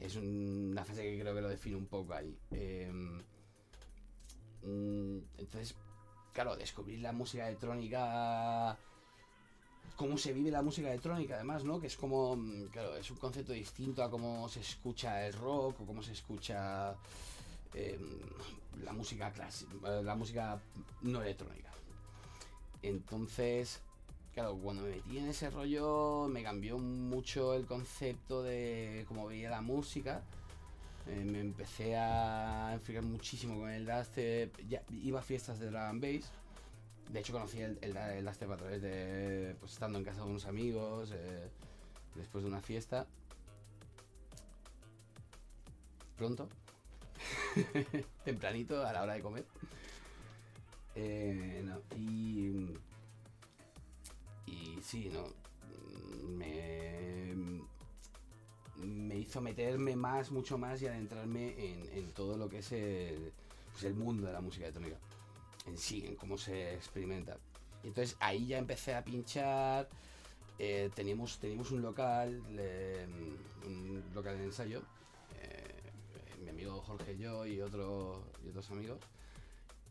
es 0.00 0.16
una 0.16 0.84
frase 0.84 1.02
que 1.02 1.20
creo 1.20 1.34
que 1.34 1.40
lo 1.40 1.48
define 1.48 1.76
un 1.76 1.86
poco 1.86 2.14
ahí. 2.14 2.36
Em, 2.50 3.22
Mm, 4.64 5.18
Entonces, 5.38 5.74
claro, 6.32 6.54
descubrir 6.56 7.00
la 7.00 7.10
música 7.12 7.48
electrónica, 7.48 8.78
cómo 9.96 10.16
se 10.16 10.32
vive 10.32 10.52
la 10.52 10.62
música 10.62 10.88
electrónica, 10.88 11.34
además, 11.34 11.64
¿no? 11.64 11.80
Que 11.80 11.88
es 11.88 11.96
como, 11.96 12.36
mm, 12.36 12.66
claro, 12.66 12.96
es 12.96 13.10
un 13.10 13.16
concepto 13.16 13.52
distinto 13.52 14.04
a 14.04 14.10
cómo 14.10 14.48
se 14.48 14.60
escucha 14.60 15.26
el 15.26 15.32
rock 15.32 15.80
o 15.80 15.84
cómo 15.86 16.00
se 16.00 16.12
escucha 16.12 16.94
eh, 17.74 17.98
la 18.84 18.92
música 18.92 19.32
clásica, 19.32 19.72
la 20.02 20.14
música 20.14 20.60
no 21.02 21.22
electrónica. 21.22 21.70
Entonces, 22.82 23.80
claro, 24.34 24.56
cuando 24.56 24.82
me 24.82 24.90
metí 24.90 25.18
en 25.18 25.28
ese 25.28 25.50
rollo, 25.50 26.28
me 26.28 26.42
cambió 26.42 26.78
mucho 26.78 27.54
el 27.54 27.66
concepto 27.66 28.42
de 28.42 29.04
cómo 29.08 29.26
veía 29.26 29.50
la 29.50 29.60
música. 29.60 30.22
Eh, 31.06 31.24
me 31.24 31.40
empecé 31.40 31.96
a 31.96 32.70
enfriar 32.74 33.02
muchísimo 33.02 33.58
con 33.58 33.70
el 33.70 33.84
dubstep. 33.84 34.56
Ya, 34.68 34.82
iba 34.90 35.20
a 35.20 35.22
fiestas 35.22 35.58
de 35.58 35.76
and 35.76 36.00
bass. 36.00 36.30
De 37.10 37.20
hecho, 37.20 37.32
conocí 37.32 37.60
el, 37.60 37.78
el, 37.82 37.96
el 37.96 38.28
a 38.28 38.32
través 38.32 38.82
de. 38.82 39.56
Pues 39.60 39.72
estando 39.72 39.98
en 39.98 40.04
casa 40.04 40.22
de 40.22 40.30
unos 40.30 40.46
amigos. 40.46 41.10
eh, 41.12 41.50
después 42.14 42.44
de 42.44 42.50
una 42.50 42.60
fiesta. 42.60 43.06
Pronto. 46.16 46.48
Tempranito, 48.24 48.84
a 48.86 48.92
la 48.92 49.02
hora 49.02 49.14
de 49.14 49.22
comer. 49.22 49.44
Eh, 50.94 51.62
no, 51.64 51.80
y. 51.96 52.76
Sí, 54.82 55.10
no. 55.12 55.24
Me 58.76 59.16
hizo 59.16 59.40
meterme 59.40 59.94
más, 59.94 60.30
mucho 60.32 60.58
más 60.58 60.82
y 60.82 60.86
adentrarme 60.86 61.54
en, 61.92 62.12
todo 62.12 62.36
lo 62.36 62.48
que 62.48 62.58
es 62.58 62.72
el, 62.72 63.32
pues 63.70 63.84
el 63.84 63.94
mundo 63.94 64.26
de 64.26 64.32
la 64.32 64.40
música 64.40 64.64
electrónica. 64.64 64.98
En 65.66 65.78
sí, 65.78 66.04
en 66.04 66.16
cómo 66.16 66.36
se 66.36 66.74
experimenta. 66.74 67.38
Y 67.84 67.88
entonces 67.88 68.16
ahí 68.20 68.46
ya 68.46 68.58
empecé 68.58 68.94
a 68.94 69.04
pinchar. 69.04 69.88
eh, 70.58 70.90
teníamos, 70.94 71.38
un 71.70 71.82
local, 71.82 72.42
un 73.64 74.02
local 74.14 74.38
de 74.38 74.44
ensayo. 74.44 74.82
eh, 75.40 75.92
mi 76.42 76.48
amigo 76.50 76.80
Jorge 76.82 77.16
yo 77.16 77.46
y 77.46 77.60
otros 77.60 78.22
amigos. 78.70 78.98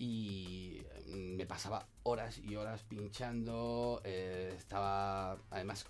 Y 0.03 0.81
mm, 1.09 1.35
me 1.37 1.45
pasaba 1.45 1.85
horas 2.01 2.39
y 2.39 2.55
horas 2.55 2.81
pinchando. 2.89 4.01
eh, 4.03 4.51
estaba. 4.57 5.37
Además, 5.51 5.85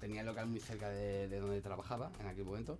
tenía 0.00 0.20
el 0.22 0.26
local 0.28 0.46
muy 0.46 0.60
cerca 0.60 0.88
de, 0.88 1.28
de 1.28 1.40
donde 1.40 1.60
trabajaba 1.60 2.10
en 2.20 2.26
aquel 2.26 2.46
momento. 2.46 2.78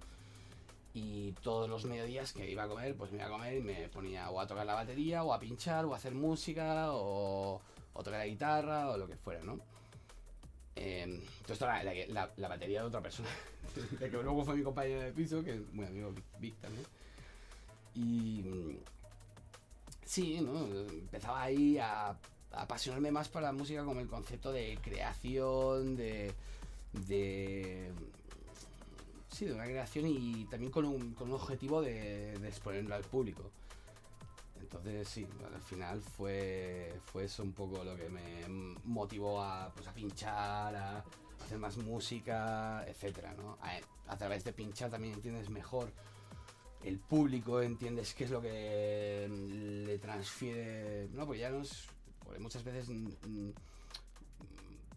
Y 0.95 1.33
todos 1.43 1.68
los 1.68 1.85
mediodías 1.85 2.33
que 2.33 2.51
iba 2.51 2.62
a 2.64 2.68
comer, 2.68 2.97
pues 2.97 3.12
me 3.12 3.18
iba 3.18 3.26
a 3.26 3.31
comer 3.31 3.59
y 3.59 3.61
me 3.61 3.89
ponía 3.91 4.31
o 4.31 4.41
a 4.41 4.47
tocar 4.47 4.64
la 4.64 4.72
batería, 4.74 5.22
o 5.22 5.35
a 5.35 5.39
pinchar, 5.39 5.85
o 5.85 5.93
a 5.93 5.99
hacer 5.99 6.14
música, 6.14 6.93
o, 6.95 7.61
o 7.93 8.03
tocar 8.03 8.20
la 8.20 8.26
guitarra, 8.26 8.89
o 8.91 8.97
lo 8.97 9.07
que 9.07 9.16
fuera, 9.16 9.43
¿no? 9.45 9.61
Eh, 10.76 11.20
la, 12.09 12.31
la- 12.39 12.49
batería 12.49 12.81
de 12.81 12.87
otra 12.87 13.03
persona, 13.03 13.28
que 13.99 14.09
luego 14.09 14.45
fue 14.45 14.57
mi 14.57 14.62
compañero 14.62 15.01
de 15.03 15.12
piso, 15.12 15.45
que 15.45 15.57
es 15.57 15.72
muy 15.74 15.85
amigo 15.85 16.11
Vic, 16.12 16.24
Vic 16.41 16.55
también. 16.61 16.87
Y. 17.95 18.78
Sí, 20.11 20.41
¿no? 20.41 20.65
Empezaba 20.65 21.43
ahí 21.43 21.79
a, 21.79 22.19
apasionarme 22.51 23.13
más 23.13 23.29
por 23.29 23.43
la 23.43 23.53
música 23.53 23.85
como 23.85 24.01
el 24.01 24.09
concepto 24.09 24.51
de 24.51 24.77
creación, 24.83 25.95
de. 25.95 26.35
sí, 29.31 29.45
de 29.45 29.53
una 29.53 29.67
creación 29.67 30.07
y 30.09 30.47
también 30.47 30.73
con 30.73 30.85
un, 30.85 31.15
con 31.15 31.29
un 31.29 31.35
objetivo 31.35 31.81
de, 31.81 32.35
exponerlo 32.45 32.97
al 32.97 33.05
público. 33.05 33.53
Entonces, 34.61 35.09
sí, 35.09 35.29
al 35.55 35.63
final 35.63 36.03
fue, 36.03 36.93
fue 37.05 37.27
eso 37.27 37.45
un 37.45 37.53
poco 37.53 37.85
lo 37.85 37.95
que 37.95 38.09
me 38.09 38.49
motivó 38.83 39.41
a, 39.41 39.73
pues, 39.73 39.87
a 39.87 39.93
pinchar, 39.93 40.75
a, 40.75 41.05
hacer 41.45 41.59
más 41.59 41.77
música, 41.77 42.85
etcétera, 42.89 43.33
¿no? 43.35 43.59
A 44.09 44.17
través 44.17 44.43
de 44.43 44.53
pinchar 44.53 44.91
también 44.91 45.15
entiendes 45.15 45.49
mejor 45.51 45.93
el 46.85 46.99
público, 46.99 47.61
entiendes 47.61 48.14
qué 48.14 48.24
es 48.24 48.31
lo 48.31 48.41
que 48.41 49.28
le 49.28 49.99
transfiere, 49.99 51.09
¿no? 51.12 51.26
Porque 51.26 51.41
ya 51.41 51.51
no 51.51 51.61
es, 51.61 51.87
porque 52.24 52.41
muchas 52.41 52.64
veces 52.64 52.89
mm, 52.89 53.09
mm, 53.26 53.53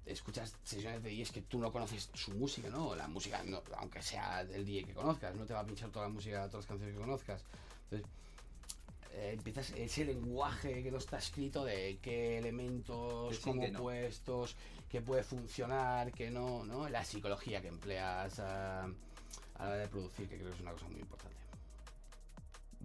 escuchas 0.05 0.55
sesiones 0.63 1.03
de 1.03 1.09
DJs 1.09 1.31
que 1.31 1.41
tú 1.41 1.59
no 1.59 1.71
conoces 1.71 2.09
su 2.13 2.31
música, 2.31 2.69
¿no? 2.69 2.95
La 2.95 3.07
música, 3.07 3.43
no, 3.43 3.61
aunque 3.77 4.01
sea 4.01 4.45
del 4.45 4.65
DJ 4.65 4.85
que 4.85 4.93
conozcas, 4.93 5.35
no 5.35 5.45
te 5.45 5.53
va 5.53 5.59
a 5.59 5.65
pinchar 5.65 5.89
toda 5.89 6.07
la 6.07 6.13
música, 6.13 6.47
todas 6.47 6.63
las 6.63 6.67
canciones 6.67 6.95
que 6.95 7.01
conozcas. 7.01 7.43
Entonces, 7.85 8.09
eh, 9.11 9.31
empiezas 9.33 9.71
ese 9.71 10.05
lenguaje 10.05 10.81
que 10.83 10.91
no 10.91 10.97
está 10.97 11.17
escrito 11.17 11.65
de 11.65 11.99
qué 12.01 12.37
elementos, 12.37 13.35
sí, 13.35 13.41
cómo 13.43 13.61
que 13.61 13.71
no. 13.71 13.81
puestos, 13.81 14.55
que 14.89 15.01
puede 15.01 15.23
funcionar, 15.23 16.13
que 16.13 16.31
no, 16.31 16.63
¿no? 16.65 16.87
La 16.87 17.03
psicología 17.03 17.61
que 17.61 17.67
empleas 17.67 18.39
a, 18.39 18.83
a 18.83 18.89
la 19.59 19.65
hora 19.65 19.77
de 19.77 19.87
producir, 19.89 20.29
que 20.29 20.37
creo 20.37 20.49
que 20.49 20.55
es 20.55 20.61
una 20.61 20.71
cosa 20.71 20.87
muy 20.87 21.01
importante. 21.01 21.42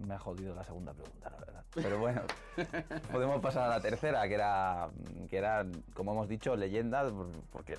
Me 0.05 0.13
ha 0.15 0.19
jodido 0.19 0.55
la 0.55 0.63
segunda 0.63 0.93
pregunta, 0.93 1.29
la 1.29 1.37
verdad. 1.37 1.63
Pero 1.75 1.99
bueno, 1.99 2.21
podemos 3.11 3.41
pasar 3.41 3.63
a 3.63 3.69
la 3.69 3.81
tercera, 3.81 4.27
que 4.27 4.33
era, 4.35 4.89
que 5.29 5.37
era, 5.37 5.65
como 5.93 6.13
hemos 6.13 6.27
dicho, 6.29 6.55
leyenda, 6.55 7.09
por- 7.09 7.29
porque 7.51 7.77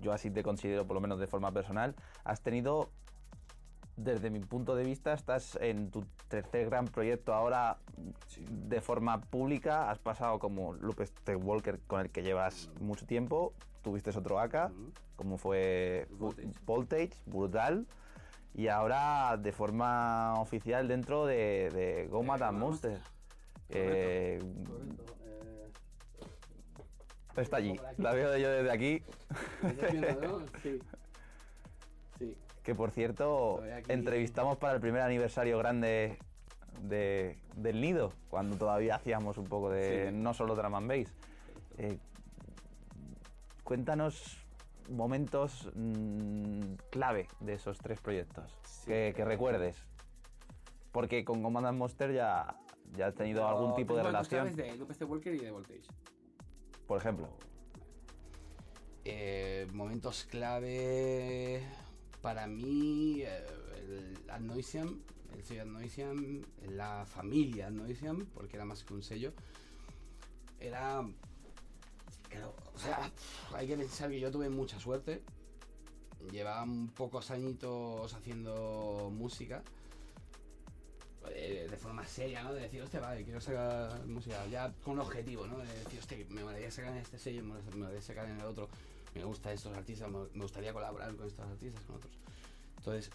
yo 0.00 0.12
así 0.12 0.30
te 0.30 0.42
considero, 0.42 0.86
por 0.86 0.94
lo 0.94 1.00
menos 1.00 1.18
de 1.20 1.26
forma 1.26 1.52
personal. 1.52 1.94
Has 2.24 2.40
tenido, 2.40 2.88
desde 3.96 4.30
mi 4.30 4.40
punto 4.40 4.74
de 4.76 4.84
vista, 4.84 5.12
estás 5.12 5.56
en 5.60 5.90
tu 5.90 6.04
tercer 6.28 6.66
gran 6.70 6.86
proyecto 6.86 7.34
ahora 7.34 7.76
de 8.50 8.80
forma 8.80 9.20
pública. 9.20 9.90
Has 9.90 9.98
pasado 9.98 10.38
como 10.38 10.72
Lupe 10.74 11.04
Walker, 11.36 11.78
con 11.86 12.00
el 12.00 12.10
que 12.10 12.22
llevas 12.22 12.70
mucho 12.80 13.06
tiempo. 13.06 13.52
Tuviste 13.82 14.10
otro 14.10 14.40
AK, 14.40 14.70
como 15.16 15.36
fue 15.38 16.06
Voltage. 16.18 16.48
Voltage, 16.64 17.10
brutal. 17.26 17.86
Y 18.58 18.66
ahora 18.66 19.36
de 19.36 19.52
forma 19.52 20.34
oficial 20.40 20.88
dentro 20.88 21.26
de, 21.26 21.70
de 21.72 22.08
Goma 22.08 22.34
and 22.34 22.42
Goma 22.42 22.58
Monster. 22.58 22.98
Eh, 23.68 24.40
Correcto. 24.66 25.14
eh, 27.36 27.40
está 27.40 27.58
allí, 27.58 27.78
la 27.98 28.12
veo 28.14 28.36
yo 28.36 28.50
desde 28.50 28.72
aquí. 28.72 29.02
¿Estás 29.62 29.92
viendo, 29.92 30.20
no? 30.40 30.46
Sí. 30.62 30.80
Sí. 32.18 32.36
Que 32.64 32.74
por 32.74 32.90
cierto, 32.90 33.62
entrevistamos 33.86 34.58
para 34.58 34.74
el 34.74 34.80
primer 34.80 35.02
aniversario 35.02 35.56
grande 35.58 36.18
de- 36.82 37.38
del 37.54 37.80
Nido, 37.80 38.12
cuando 38.28 38.56
todavía 38.56 38.96
hacíamos 38.96 39.38
un 39.38 39.44
poco 39.46 39.70
de 39.70 40.08
Sí. 40.08 40.16
no 40.16 40.34
solo 40.34 40.56
drum 40.56 40.74
and 40.74 40.88
bass. 40.88 41.14
Eh, 41.76 41.96
cuéntanos 43.62 44.37
momentos 44.88 45.70
mm, 45.74 46.74
clave 46.90 47.28
de 47.40 47.54
esos 47.54 47.78
tres 47.78 48.00
proyectos 48.00 48.56
Sí. 48.64 48.86
que, 48.86 49.12
que 49.14 49.24
recuerdes. 49.24 49.76
Porque 50.92 51.24
con 51.24 51.42
Command 51.42 51.66
and 51.66 51.78
Monster 51.78 52.12
ya, 52.12 52.56
ya 52.96 53.08
has 53.08 53.14
tenido 53.14 53.46
algún 53.46 53.74
tipo 53.74 53.94
de 53.96 54.02
relación, 54.02 54.48
claves 54.48 54.56
de 54.56 54.76
Lupe 54.76 54.94
C. 54.94 55.04
Walker 55.04 55.34
y 55.34 55.38
de 55.38 55.50
Voltage. 55.50 55.82
por 56.86 56.98
ejemplo. 56.98 57.28
Eh, 59.04 59.66
momentos 59.72 60.24
clave 60.24 61.62
para 62.20 62.46
mí, 62.46 63.22
eh, 63.22 63.46
el 63.78 64.30
Adnoisiam, 64.30 65.00
el 65.34 65.44
sello 65.44 65.62
Adnoisiam, 65.62 66.42
la 66.68 67.04
familia 67.06 67.68
Adnoisiam, 67.68 68.26
porque 68.34 68.56
era 68.56 68.64
más 68.64 68.84
que 68.84 68.94
un 68.94 69.02
sello, 69.02 69.32
era... 70.60 71.02
claro, 72.28 72.54
o 72.74 72.78
sea, 72.78 73.10
hay 73.54 73.66
que 73.66 73.76
pensar 73.76 74.10
que 74.10 74.20
yo 74.20 74.30
tuve 74.30 74.48
mucha 74.48 74.78
suerte. 74.80 75.22
Llevaba 76.32 76.62
un 76.64 76.88
pocos 76.88 77.30
añitos 77.30 78.12
haciendo 78.14 79.10
música. 79.12 79.62
eh, 81.34 81.66
de 81.70 81.76
forma 81.76 82.06
seria, 82.06 82.42
¿no? 82.42 82.52
De 82.54 82.62
decir, 82.62 82.82
hostia, 82.82 83.00
vale, 83.00 83.24
quiero 83.24 83.40
sacar 83.40 84.04
música 84.06 84.46
ya 84.46 84.72
con 84.84 84.94
un 84.94 85.00
objetivo, 85.00 85.46
¿no? 85.46 85.58
De 85.58 85.66
decir, 85.66 85.98
hostia, 85.98 86.18
me 86.30 86.42
gustaría 86.42 86.70
sacar 86.70 86.92
en 86.92 86.98
este 86.98 87.18
sello, 87.18 87.42
me 87.44 87.56
gustaría 87.56 88.02
sacar 88.02 88.26
en 88.26 88.40
el 88.40 88.46
otro, 88.46 88.68
me 89.14 89.24
gustan 89.24 89.52
estos 89.52 89.76
artistas, 89.76 90.08
me 90.10 90.42
gustaría 90.42 90.72
colaborar 90.72 91.14
con 91.16 91.26
estos 91.26 91.46
artistas, 91.46 91.82
con 91.84 91.96
otros. 91.96 92.12
Entonces, 92.78 93.10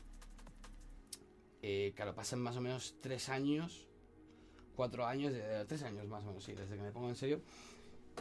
eh, 1.61 1.93
claro, 1.95 2.14
pasan 2.14 2.39
más 2.39 2.57
o 2.57 2.61
menos 2.61 2.95
tres 3.01 3.30
años, 3.30 3.88
cuatro 4.76 5.05
años, 5.05 5.34
eh, 5.36 5.66
tres 5.68 5.84
años 5.84 6.07
más 6.07 6.24
o 6.24 6.28
menos, 6.28 6.43
sí, 6.43 6.53
desde 6.53 6.76
que 6.76 6.82
me 6.82 6.91
pongo 6.91 7.09
en 7.09 7.16
serio. 7.16 7.41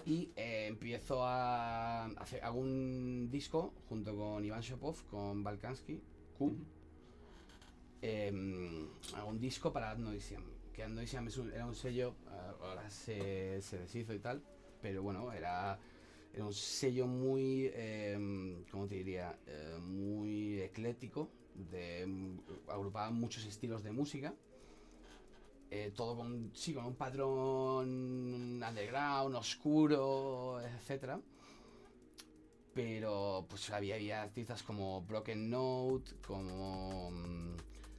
Y 0.05 0.30
eh, 0.36 0.66
empiezo 0.66 1.24
a 1.24 2.07
hacer, 2.07 2.43
un 2.51 3.28
disco 3.30 3.72
junto 3.88 4.16
con 4.16 4.45
Iván 4.45 4.61
Shopov, 4.61 5.07
con 5.07 5.45
Balkansky, 5.45 6.01
Q. 6.36 6.57
Eh, 8.03 8.32
hago 9.14 9.28
un 9.28 9.38
disco 9.38 9.72
para 9.72 9.90
Adnoisiam. 9.90 10.43
Que 10.72 10.82
Adnoisiam 10.82 11.28
era 11.55 11.66
un 11.66 11.74
sello, 11.74 12.16
ah, 12.28 12.55
ahora 12.61 12.90
se, 12.90 13.61
se 13.62 13.78
deshizo 13.78 14.12
y 14.14 14.18
tal, 14.18 14.43
pero 14.80 15.03
bueno, 15.03 15.32
era, 15.32 15.78
era 16.34 16.45
un 16.45 16.55
sello 16.55 17.07
muy, 17.07 17.70
eh, 17.72 18.64
¿cómo 18.70 18.88
te 18.88 18.97
diría? 18.97 19.38
Eh, 19.47 19.78
muy 19.80 20.61
ecléctico, 20.61 21.30
de, 21.55 22.07
mm, 22.07 22.38
agrupaba 22.68 23.11
muchos 23.11 23.45
estilos 23.47 23.82
de 23.82 23.93
música. 23.93 24.34
Eh, 25.75 25.91
todo 25.97 26.14
con, 26.16 26.51
sí, 26.55 26.75
con 26.75 26.85
un 26.85 26.97
patrón 26.97 28.62
underground, 28.62 29.35
oscuro, 29.37 30.61
etcétera. 30.61 31.18
Pero 32.75 33.47
pues 33.49 33.70
había, 33.70 33.95
había 33.95 34.23
artistas 34.23 34.62
como 34.62 35.01
Broken 35.01 35.49
Note, 35.49 36.12
como, 36.27 37.11
mm, 37.11 37.57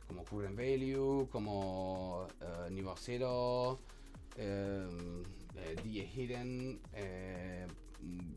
como 0.07 0.24
Current 0.24 0.55
Value, 0.55 1.28
como 1.32 2.28
eh, 2.41 2.69
Niveau 2.69 2.95
Zero, 2.95 3.80
eh, 4.36 4.88
eh, 5.55 5.76
DJ 5.84 6.05
Hidden, 6.13 6.80
mm, 8.01 8.34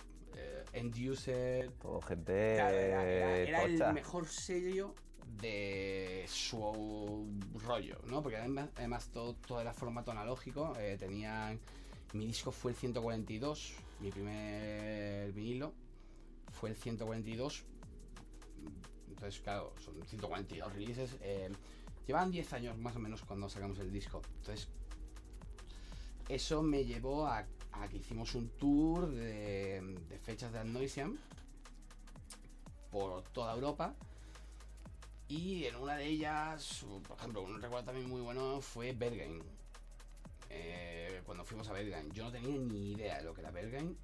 End 0.73 0.95
User. 1.11 1.71
Todo 1.81 2.01
gente 2.01 2.55
Claro, 2.55 2.77
era, 2.77 3.11
era- 3.11 3.39
era 3.39 3.61
tocha. 3.63 3.89
el 3.89 3.95
mejor 3.95 4.27
sello 4.29 4.95
de 5.41 6.25
su 6.29 7.27
rollo, 7.65 7.99
¿no? 8.07 8.23
Porque 8.23 8.37
además, 8.37 8.71
además 8.77 9.09
todo, 9.13 9.35
todo 9.35 9.61
era 9.61 9.73
formato 9.73 10.11
analógico. 10.11 10.73
eh, 10.79 10.97
tenían. 10.99 11.61
Mi 12.13 12.27
disco 12.27 12.53
fue 12.53 12.71
el 12.71 12.77
142, 12.77 13.75
mi 14.01 14.11
primer 14.11 15.33
vinilo 15.33 15.75
fue 16.53 16.71
el 16.71 16.77
142. 16.77 17.65
Entonces, 19.09 19.41
claro, 19.41 19.75
son 19.85 19.95
142 20.07 20.73
releases. 20.73 21.17
eh, 21.21 21.51
llevaban 22.07 22.31
10 22.31 22.53
años 22.53 22.79
más 22.79 22.97
o 22.97 22.99
menos 22.99 23.23
cuando 23.23 23.49
sacamos 23.49 23.79
el 23.79 23.93
disco. 23.93 24.23
Entonces, 24.39 24.69
eso 26.29 26.63
me 26.63 26.85
llevó 26.85 27.27
a, 27.27 27.47
que 27.91 27.99
hicimos 27.99 28.35
un 28.35 28.49
tour 28.51 29.11
de, 29.11 29.99
fechas 30.23 30.53
de 30.53 30.61
Adnoisiam 30.61 31.17
por 32.91 33.23
toda 33.31 33.55
Europa. 33.55 33.95
Y 35.29 35.65
en 35.65 35.77
una 35.77 35.97
de 35.97 36.07
ellas, 36.07 36.85
por 37.07 37.19
ejemplo, 37.19 37.43
un 37.43 37.61
recuerdo 37.61 37.87
también 37.87 38.09
muy 38.09 38.21
bueno 38.21 38.61
fue 38.61 38.93
Berghain. 38.93 39.43
Eh, 40.49 41.21
cuando 41.25 41.45
fuimos 41.45 41.69
a 41.69 41.73
Berghain, 41.73 42.11
yo 42.13 42.25
no 42.25 42.33
tenía 42.33 42.57
ni 42.57 42.93
idea 42.93 43.19
de 43.19 43.25
lo 43.25 43.35
que 43.35 43.41
era 43.41 43.51
Berghain. 43.51 43.97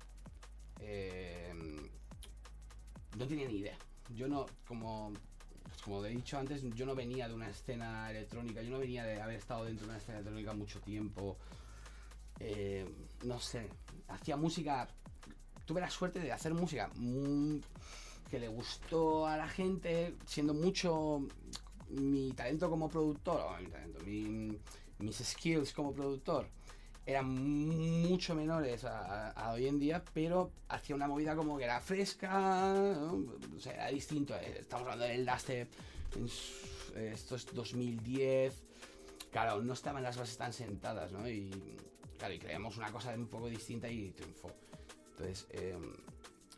Eh, 0.80 1.52
no 3.16 3.26
tenía 3.26 3.46
ni 3.46 3.58
idea. 3.58 3.76
Yo 4.14 4.26
no, 4.26 4.46
como, 4.66 5.12
pues 5.62 5.80
como 5.82 6.04
he 6.04 6.10
dicho 6.10 6.38
antes, 6.38 6.62
yo 6.74 6.86
no 6.86 6.94
venía 6.94 7.28
de 7.28 7.34
una 7.34 7.48
escena 7.48 8.10
electrónica, 8.10 8.60
yo 8.62 8.70
no 8.70 8.78
venía 8.78 9.04
de 9.04 9.22
haber 9.22 9.36
estado 9.36 9.64
dentro 9.64 9.86
de 9.86 9.90
una 9.92 9.98
escena 9.98 10.18
electrónica 10.18 10.52
mucho 10.54 10.80
tiempo. 10.80 11.38
Eh, 12.40 12.84
no 13.24 13.38
sé, 13.38 13.68
hacía 14.08 14.36
música. 14.36 14.88
Tuve 15.64 15.80
la 15.80 15.90
suerte 15.90 16.18
de 16.18 16.32
hacer 16.32 16.52
música 16.52 16.90
mm, 16.96 17.58
que 18.32 18.38
le 18.38 18.48
gustó 18.48 19.26
a 19.26 19.36
la 19.36 19.46
gente, 19.46 20.14
siendo 20.24 20.54
mucho 20.54 21.20
mi 21.90 22.32
talento 22.32 22.70
como 22.70 22.88
productor, 22.88 23.42
o 23.42 23.60
mi 23.60 23.66
talento, 23.66 23.98
mi- 24.06 24.58
mis 25.00 25.16
skills 25.18 25.74
como 25.74 25.92
productor 25.92 26.46
eran 27.04 27.26
mucho 27.28 28.34
menores 28.34 28.84
a, 28.84 29.52
hoy 29.52 29.66
en 29.66 29.78
día, 29.78 30.02
pero 30.14 30.50
hacía 30.68 30.96
una 30.96 31.08
movida 31.08 31.36
como 31.36 31.58
que 31.58 31.64
era 31.64 31.78
fresca, 31.80 32.72
o 33.54 33.60
sea, 33.60 33.74
era 33.74 33.88
distinto. 33.88 34.34
eh, 34.36 34.58
Estamos 34.60 34.84
hablando 34.84 35.04
del 35.04 35.26
eh, 36.96 37.10
esto 37.12 37.36
es 37.36 37.44
2010, 37.52 38.54
claro, 39.30 39.60
no 39.60 39.74
estaban 39.74 40.02
las 40.02 40.16
bases 40.16 40.38
tan 40.38 40.54
sentadas, 40.54 41.12
¿no? 41.12 41.28
Y 41.28 41.50
claro, 42.16 42.32
y 42.32 42.38
creamos 42.38 42.78
una 42.78 42.90
cosa 42.90 43.12
un 43.14 43.26
poco 43.26 43.48
distinta 43.48 43.90
y 43.90 44.10
triunfó. 44.12 44.50
Entonces, 45.10 45.46
eh, 45.50 45.76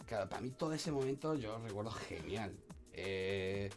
claro, 0.06 0.28
para 0.28 0.42
mí 0.42 0.50
todo 0.50 0.72
ese 0.72 0.90
momento 0.90 1.34
yo 1.34 1.58
recuerdo 1.58 1.90
genial. 1.90 2.56
Eh, 2.92 3.70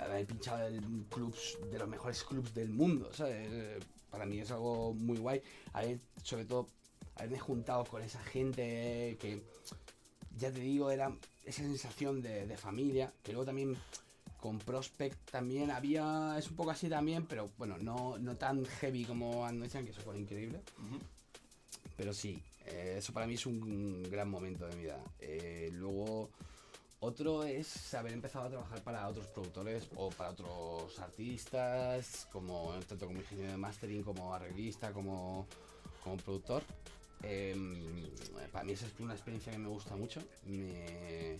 haber 0.00 0.26
pinchado 0.26 0.66
en 0.66 1.04
clubs 1.04 1.58
de 1.70 1.78
los 1.78 1.88
mejores 1.88 2.22
clubs 2.24 2.52
del 2.54 2.70
mundo, 2.70 3.12
¿sabes? 3.12 3.82
Para 4.10 4.26
mí 4.26 4.38
es 4.40 4.50
algo 4.50 4.94
muy 4.94 5.18
guay. 5.18 5.42
Haber, 5.72 6.00
sobre 6.22 6.44
todo, 6.44 6.66
haberme 7.16 7.38
juntado 7.38 7.84
con 7.84 8.02
esa 8.02 8.22
gente 8.22 9.16
que, 9.20 9.42
ya 10.36 10.50
te 10.50 10.60
digo, 10.60 10.90
era, 10.90 11.12
esa 11.44 11.62
sensación 11.62 12.20
de, 12.20 12.46
de 12.46 12.56
familia, 12.56 13.12
que 13.22 13.32
luego 13.32 13.46
también 13.46 13.76
con 14.46 14.58
Prospect 14.58 15.30
también 15.30 15.70
había, 15.70 16.36
es 16.38 16.48
un 16.50 16.56
poco 16.56 16.70
así 16.70 16.88
también, 16.88 17.26
pero 17.26 17.50
bueno, 17.58 17.78
no, 17.78 18.18
no 18.18 18.36
tan 18.36 18.64
heavy 18.64 19.04
como 19.04 19.44
Android 19.44 19.70
que 19.70 19.90
eso 19.90 20.02
fue 20.02 20.18
increíble. 20.18 20.60
Pero 21.96 22.12
sí, 22.12 22.40
eh, 22.66 22.96
eso 22.98 23.12
para 23.12 23.26
mí 23.26 23.34
es 23.34 23.46
un 23.46 24.02
gran 24.10 24.28
momento 24.28 24.66
de 24.66 24.76
mi 24.76 24.82
vida. 24.82 24.98
Eh, 25.20 25.70
luego, 25.72 26.30
otro 27.00 27.44
es 27.44 27.94
haber 27.94 28.12
empezado 28.12 28.46
a 28.46 28.50
trabajar 28.50 28.82
para 28.82 29.08
otros 29.08 29.26
productores 29.28 29.88
o 29.96 30.10
para 30.10 30.30
otros 30.30 30.98
artistas, 30.98 32.26
como 32.32 32.74
tanto 32.88 33.06
como 33.06 33.18
ingeniero 33.18 33.52
de 33.52 33.58
mastering, 33.58 34.02
como 34.02 34.34
arreglista, 34.34 34.92
como, 34.92 35.46
como 36.02 36.16
productor. 36.16 36.62
Em, 37.22 38.10
para 38.52 38.64
mí 38.64 38.72
es 38.72 38.84
una 38.98 39.14
experiencia 39.14 39.52
que 39.52 39.58
me 39.58 39.68
gusta 39.68 39.96
mucho. 39.96 40.20
Me, 40.46 41.38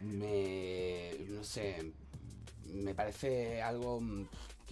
me, 0.00 1.12
no 1.28 1.44
sé, 1.44 1.92
me 2.72 2.94
parece 2.94 3.62
algo 3.62 4.00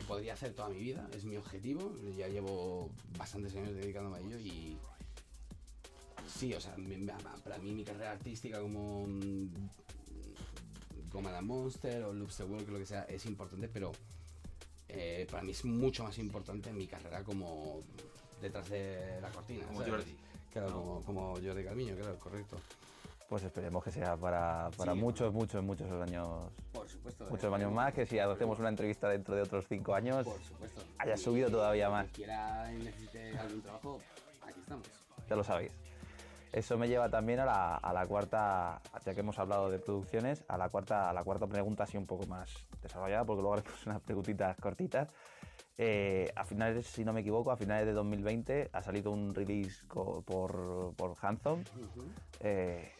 que 0.02 0.08
podría 0.08 0.32
hacer 0.34 0.52
toda 0.52 0.68
mi 0.68 0.78
vida, 0.78 1.08
es 1.14 1.24
mi 1.24 1.36
objetivo, 1.36 1.96
ya 2.16 2.28
llevo 2.28 2.90
bastantes 3.16 3.54
años 3.54 3.74
dedicándome 3.74 4.18
a 4.18 4.20
ello 4.20 4.38
y 4.38 4.76
sí, 6.26 6.52
o 6.54 6.60
sea, 6.60 6.74
para 7.44 7.58
mí 7.58 7.72
mi 7.72 7.84
carrera 7.84 8.12
artística 8.12 8.60
como 8.60 9.06
mm, 9.06 9.48
como 11.10 11.30
la 11.30 11.42
Monster 11.42 12.04
o 12.04 12.12
Loops 12.12 12.38
the 12.38 12.44
World, 12.44 12.68
lo 12.70 12.78
que 12.78 12.86
sea, 12.86 13.02
es 13.02 13.26
importante, 13.26 13.68
pero 13.68 13.92
eh, 14.88 15.26
para 15.30 15.42
mí 15.42 15.52
es 15.52 15.64
mucho 15.64 16.04
más 16.04 16.18
importante 16.18 16.72
mi 16.72 16.86
carrera 16.86 17.22
como 17.22 17.82
detrás 18.40 18.68
de 18.70 19.20
la 19.20 19.30
cortina. 19.30 19.66
Como 19.66 19.80
¿sabes? 19.80 19.94
Jordi. 19.94 20.16
Claro, 20.52 20.72
como, 20.72 21.02
como 21.04 21.32
Jordi 21.34 21.64
claro, 21.64 22.18
correcto. 22.18 22.56
Pues 23.32 23.44
esperemos 23.44 23.82
que 23.82 23.90
sea 23.90 24.14
para, 24.14 24.68
para 24.76 24.92
Sí. 24.92 24.98
muchos, 24.98 25.32
muchos, 25.32 25.64
muchos 25.64 25.90
años, 25.90 26.50
Por 26.70 26.86
supuesto. 26.86 27.24
muchos 27.30 27.50
eh, 27.50 27.54
años 27.54 27.72
más, 27.72 27.94
que 27.94 28.04
si 28.04 28.18
hacemos 28.18 28.58
una 28.58 28.68
entrevista 28.68 29.08
dentro 29.08 29.34
de 29.34 29.40
otros 29.40 29.64
cinco 29.70 29.94
años, 29.94 30.26
Por 30.26 30.38
supuesto. 30.42 30.82
haya 30.98 31.16
subido 31.16 31.48
todavía 31.48 31.88
más. 31.88 32.10
Quiera 32.10 32.70
y 32.70 32.82
necesite 32.82 33.38
algún 33.38 33.62
trabajo, 33.62 33.98
aquí 34.42 34.60
estamos. 34.60 34.86
ya 35.30 35.34
lo 35.36 35.42
sabéis. 35.44 35.72
Eso 36.52 36.76
me 36.76 36.88
lleva 36.88 37.08
también 37.08 37.40
a 37.40 37.46
la, 37.46 37.76
a 37.76 37.92
la 37.94 38.06
cuarta, 38.06 38.82
ya 39.02 39.14
que 39.14 39.20
hemos 39.20 39.38
hablado 39.38 39.70
de 39.70 39.78
producciones, 39.78 40.44
a 40.48 40.58
la 40.58 40.68
cuarta, 40.68 41.08
a 41.08 41.14
la 41.14 41.24
cuarta 41.24 41.46
pregunta 41.46 41.84
así 41.84 41.96
un 41.96 42.04
poco 42.06 42.26
más 42.26 42.50
desarrollada, 42.82 43.24
porque 43.24 43.40
luego 43.40 43.54
haremos 43.54 43.86
unas 43.86 44.02
preguntitas 44.02 44.58
cortitas. 44.60 45.08
Eh, 45.78 46.30
a 46.36 46.44
finales, 46.44 46.86
si 46.86 47.02
no 47.02 47.14
me 47.14 47.20
equivoco, 47.22 47.50
a 47.50 47.56
finales 47.56 47.86
de 47.86 47.94
2020 47.94 48.68
ha 48.74 48.82
salido 48.82 49.10
un 49.10 49.34
release 49.34 49.82
por, 49.86 50.22
por 50.94 51.14
Hanson. 51.22 51.64
Eh, 52.40 52.92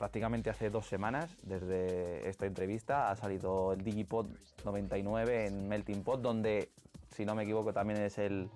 prácticamente 0.00 0.48
hace 0.48 0.70
dos 0.70 0.86
semanas 0.86 1.36
desde 1.42 2.26
esta 2.26 2.46
entrevista 2.46 3.10
ha 3.10 3.16
salido 3.16 3.74
el 3.74 3.84
Digipod 3.84 4.28
99 4.64 5.46
en 5.46 5.68
Melting 5.68 6.02
Pot, 6.02 6.22
donde, 6.22 6.70
si 7.10 7.26
no 7.26 7.34
me 7.34 7.42
equivoco, 7.42 7.74
también 7.74 8.00
es 8.00 8.16
el, 8.16 8.48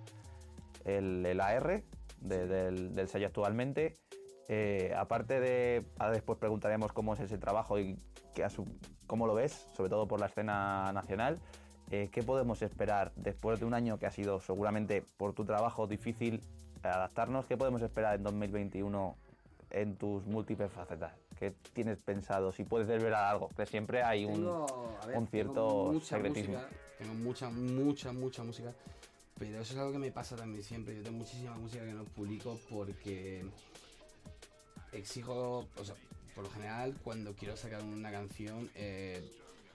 el, 0.86 1.26
el 1.26 1.40
AR 1.42 1.82
de- 2.22 2.46
del, 2.46 2.94
del 2.94 3.08
sello 3.08 3.26
actualmente. 3.26 3.98
Eh, 4.48 4.94
aparte 4.96 5.38
de, 5.38 5.84
ahora 5.98 6.14
después 6.14 6.38
preguntaremos 6.38 6.94
cómo 6.94 7.12
es 7.12 7.20
ese 7.20 7.36
trabajo 7.36 7.78
y 7.78 7.98
qué 8.34 8.46
cómo 9.06 9.26
lo 9.26 9.34
ves, 9.34 9.68
sobre 9.74 9.90
todo 9.90 10.08
por 10.08 10.20
la 10.20 10.26
escena 10.26 10.94
nacional. 10.94 11.40
Eh, 11.90 12.08
¿Qué 12.10 12.22
podemos 12.22 12.62
esperar 12.62 13.12
después 13.16 13.60
de 13.60 13.66
un 13.66 13.74
año 13.74 13.98
que 13.98 14.06
ha 14.06 14.10
sido 14.10 14.40
seguramente 14.40 15.04
por 15.18 15.34
tu 15.34 15.44
trabajo 15.44 15.86
difícil 15.86 16.40
adaptarnos? 16.82 17.44
¿Qué 17.44 17.58
podemos 17.58 17.82
esperar 17.82 18.14
en 18.14 18.22
2021 18.22 19.14
en 19.74 19.96
tus 19.96 20.24
múltiples 20.24 20.70
facetas? 20.72 21.12
¿Qué 21.38 21.52
tienes 21.72 21.98
pensado? 21.98 22.52
Si 22.52 22.64
puedes 22.64 22.86
desvelar 22.86 23.24
algo, 23.24 23.48
que 23.56 23.66
siempre 23.66 24.02
hay 24.02 24.24
un... 24.24 24.34
Tengo, 24.34 24.98
a 25.02 25.06
ver, 25.06 25.18
un 25.18 25.26
tengo 25.26 25.30
cierto 25.30 25.92
mucha 25.92 26.06
secretismo. 26.06 26.54
música. 26.54 26.70
Tengo 26.98 27.14
mucha, 27.14 27.50
mucha, 27.50 28.12
mucha 28.12 28.44
música. 28.44 28.72
Pero 29.38 29.60
eso 29.60 29.72
es 29.72 29.78
algo 29.78 29.92
que 29.92 29.98
me 29.98 30.12
pasa 30.12 30.36
también 30.36 30.62
siempre. 30.62 30.96
Yo 30.96 31.02
tengo 31.02 31.18
muchísima 31.18 31.56
música 31.56 31.84
que 31.84 31.92
no 31.92 32.04
publico 32.04 32.58
porque 32.70 33.44
exijo, 34.92 35.66
o 35.76 35.84
sea, 35.84 35.96
por 36.36 36.44
lo 36.44 36.50
general, 36.50 36.94
cuando 37.02 37.34
quiero 37.34 37.56
sacar 37.56 37.82
una 37.82 38.12
canción, 38.12 38.70
eh, 38.76 39.28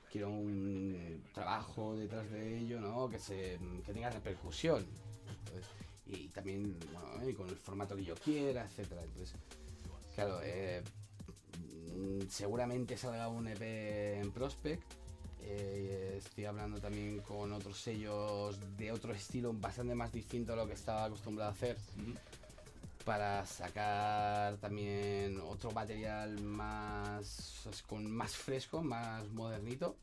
quiero 0.10 0.30
un 0.30 1.24
trabajo 1.34 1.96
detrás 1.98 2.30
de 2.32 2.58
ello, 2.58 2.80
¿no? 2.80 3.10
Que, 3.10 3.20
se, 3.20 3.60
que 3.86 3.94
tenga 3.94 4.10
repercusión. 4.10 4.86
Entonces, 5.40 5.70
y 6.06 6.30
también, 6.30 6.78
bueno, 6.94 7.30
y 7.30 7.34
con 7.34 7.50
el 7.50 7.56
formato 7.58 7.98
que 7.98 8.06
yo 8.06 8.16
quiera, 8.16 8.64
etcétera. 8.64 9.02
Entonces, 9.04 9.36
claro, 10.20 10.42
eh, 10.44 10.82
mm, 11.96 12.28
seguramente 12.30 12.98
salga 12.98 13.30
un 13.30 13.48
EP 13.48 14.20
en 14.20 14.32
Prospect. 14.32 14.84
Eh, 15.42 16.16
estoy 16.18 16.46
hablando 16.46 16.80
también 16.82 17.22
con 17.22 17.54
otros 17.54 17.80
sellos 17.80 18.60
de 18.78 18.92
otro 18.92 19.14
estilo 19.14 19.54
bastante 19.54 19.96
más 19.96 20.12
distinto 20.12 20.54
a 20.54 20.56
lo 20.58 20.68
que 20.68 20.74
estaba 20.74 21.06
acostumbrado 21.06 21.52
a 21.52 21.54
hacer 21.54 21.78
para 23.06 23.46
sacar 23.46 24.58
también 24.58 25.40
otro 25.40 25.72
material 25.72 26.42
más 26.42 27.66
con 27.88 28.12
más 28.12 28.36
fresco, 28.36 28.84
más 28.84 29.26
modernito. 29.30 29.96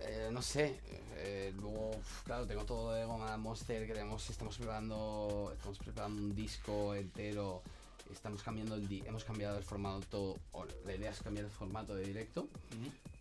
Eh, 0.00 0.28
no 0.30 0.42
sé, 0.42 0.78
eh, 1.16 1.52
luego, 1.56 1.92
claro, 2.24 2.46
tengo 2.46 2.64
todo 2.64 2.92
de 2.92 3.04
Goma 3.04 3.36
Monster, 3.38 3.86
que 3.86 3.94
tenemos, 3.94 4.28
estamos 4.28 4.56
preparando, 4.56 5.50
estamos 5.54 5.78
preparando 5.78 6.22
un 6.22 6.34
disco 6.34 6.94
entero, 6.94 7.62
estamos 8.12 8.42
cambiando 8.42 8.74
el, 8.74 8.88
di- 8.88 9.02
hemos 9.06 9.24
cambiado 9.24 9.56
el 9.58 9.64
formato, 9.64 10.36
o 10.52 10.64
la 10.84 10.94
idea 10.94 11.10
es 11.10 11.20
cambiar 11.22 11.44
el 11.46 11.50
formato 11.50 11.94
de 11.94 12.04
directo, 12.04 12.48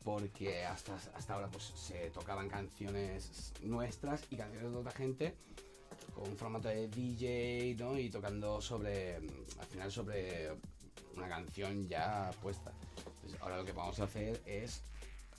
porque 0.04 0.66
hasta, 0.66 0.96
hasta 1.16 1.34
ahora 1.34 1.48
pues 1.48 1.64
se 1.76 2.10
tocaban 2.12 2.48
canciones 2.50 3.54
nuestras 3.64 4.22
y 4.30 4.38
canciones 4.38 4.72
de 4.72 4.78
otra 4.78 4.92
gente 4.92 5.36
con 6.14 6.30
un 6.30 6.38
formato 6.38 6.68
de 6.70 6.88
DJ, 6.88 7.76
¿no? 7.80 7.98
Y 7.98 8.10
tocando 8.10 8.62
sobre, 8.62 9.16
al 9.16 9.66
final 9.70 9.92
sobre 9.92 10.52
una 11.16 11.28
canción 11.28 11.88
ya 11.88 12.32
puesta. 12.42 12.72
Entonces, 13.16 13.42
ahora 13.42 13.58
lo 13.58 13.66
que 13.66 13.72
vamos 13.74 14.00
a 14.00 14.04
hacer 14.04 14.42
es 14.46 14.82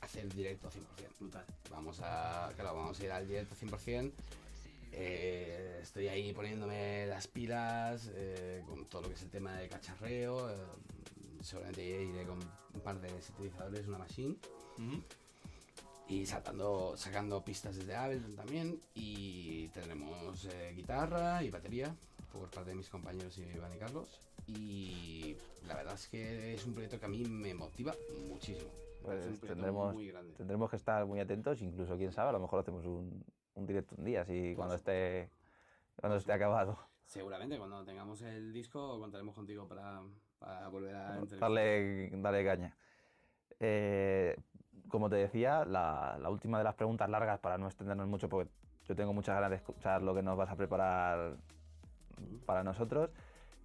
hacer 0.00 0.32
directo 0.34 0.68
100%. 0.70 0.72
Brutal. 1.18 1.44
Vamos 1.70 2.00
a, 2.02 2.52
claro, 2.56 2.74
vamos 2.76 3.00
a 3.00 3.04
ir 3.04 3.10
al 3.12 3.26
directo 3.26 3.54
100%. 3.54 4.10
Eh, 4.92 5.80
estoy 5.82 6.08
ahí 6.08 6.32
poniéndome 6.32 7.06
las 7.06 7.26
pilas 7.28 8.10
eh, 8.14 8.62
con 8.66 8.86
todo 8.86 9.02
lo 9.02 9.08
que 9.08 9.14
es 9.14 9.22
el 9.22 9.30
tema 9.30 9.54
de 9.56 9.68
cacharreo. 9.68 10.50
eh, 10.50 10.56
seguramente 11.42 11.84
iré 11.84 12.24
con 12.24 12.38
un 12.74 12.80
par 12.80 13.00
de 13.00 13.08
sintetizadores, 13.22 13.86
una 13.86 13.98
machine. 13.98 14.36
Y 16.08 16.24
saltando, 16.24 16.96
sacando 16.96 17.44
pistas 17.44 17.76
desde 17.76 17.94
Ableton 17.96 18.36
también. 18.36 18.80
Y 18.94 19.68
tendremos 19.68 20.44
eh, 20.46 20.72
guitarra 20.74 21.42
y 21.42 21.50
batería 21.50 21.94
por 22.32 22.48
parte 22.50 22.70
de 22.70 22.76
mis 22.76 22.88
compañeros 22.88 23.36
Iván 23.38 23.74
y 23.74 23.78
Carlos. 23.78 24.20
Y 24.46 25.36
la 25.66 25.74
verdad 25.74 25.94
es 25.94 26.06
que 26.08 26.54
es 26.54 26.64
un 26.64 26.74
proyecto 26.74 27.00
que 27.00 27.06
a 27.06 27.08
mí 27.08 27.24
me 27.24 27.52
motiva 27.54 27.94
muchísimo. 28.28 28.70
Pues 29.02 29.20
es 29.24 29.26
un 29.32 29.38
proyecto 29.38 29.46
tendremos- 29.62 29.94
muy 29.94 30.08
grande. 30.08 30.32
Tendremos 30.34 30.70
que 30.70 30.76
estar 30.76 31.04
muy 31.06 31.18
atentos, 31.20 31.60
incluso 31.62 31.96
quién 31.96 32.12
sabe, 32.12 32.28
a 32.30 32.32
lo 32.32 32.40
mejor 32.40 32.60
hacemos 32.60 32.84
un, 32.86 33.24
un 33.56 33.66
directo 33.66 33.94
un 33.98 34.04
día, 34.04 34.22
así 34.22 34.54
cuando 34.54 34.74
esté, 34.74 35.30
cuando 35.96 36.16
esté 36.18 36.32
acabado. 36.32 36.78
Seguramente 37.04 37.58
cuando 37.58 37.84
tengamos 37.84 38.22
el 38.22 38.52
disco 38.52 38.98
contaremos 39.00 39.34
contigo 39.34 39.66
para, 39.66 40.02
para 40.38 40.68
volver 40.68 40.94
a 40.94 41.14
entrevistar. 41.14 41.40
Darle, 41.40 42.10
darle 42.10 42.44
caña. 42.44 42.76
Eh, 43.60 44.36
como 44.88 45.08
te 45.08 45.16
decía, 45.16 45.64
la, 45.64 46.18
la 46.20 46.30
última 46.30 46.58
de 46.58 46.64
las 46.64 46.74
preguntas 46.74 47.08
largas 47.08 47.40
para 47.40 47.58
no 47.58 47.66
extendernos 47.66 48.06
mucho, 48.06 48.28
porque 48.28 48.50
yo 48.86 48.94
tengo 48.94 49.12
muchas 49.12 49.34
ganas 49.34 49.50
de 49.50 49.56
escuchar 49.56 50.02
lo 50.02 50.14
que 50.14 50.22
nos 50.22 50.36
vas 50.36 50.50
a 50.50 50.56
preparar 50.56 51.36
para 52.44 52.62
nosotros. 52.62 53.10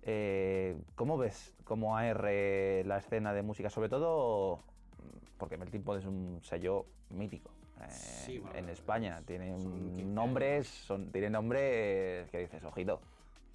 Eh, 0.04 0.82
¿Cómo 0.96 1.18
ves 1.18 1.56
como 1.64 1.96
AR 1.96 2.24
la 2.24 2.98
escena 2.98 3.34
de 3.34 3.44
música? 3.44 3.70
Sobre 3.70 3.89
todo 3.89 4.64
porque 5.38 5.58
Melting 5.58 5.84
Pot 5.84 6.00
es 6.00 6.06
un 6.06 6.39
sello 6.44 6.86
mítico. 7.10 7.52
Eh, 7.84 7.89
Sí, 8.25 8.39
bueno, 8.39 8.57
en 8.57 8.69
España 8.69 9.21
tiene 9.25 9.57
son 9.59 9.71
un- 9.73 9.95
15 9.95 10.03
nombres, 10.05 10.67
son, 10.67 11.11
tiene 11.11 11.29
nombres 11.29 12.29
que 12.29 12.39
dices, 12.39 12.63
ojito, 12.63 12.99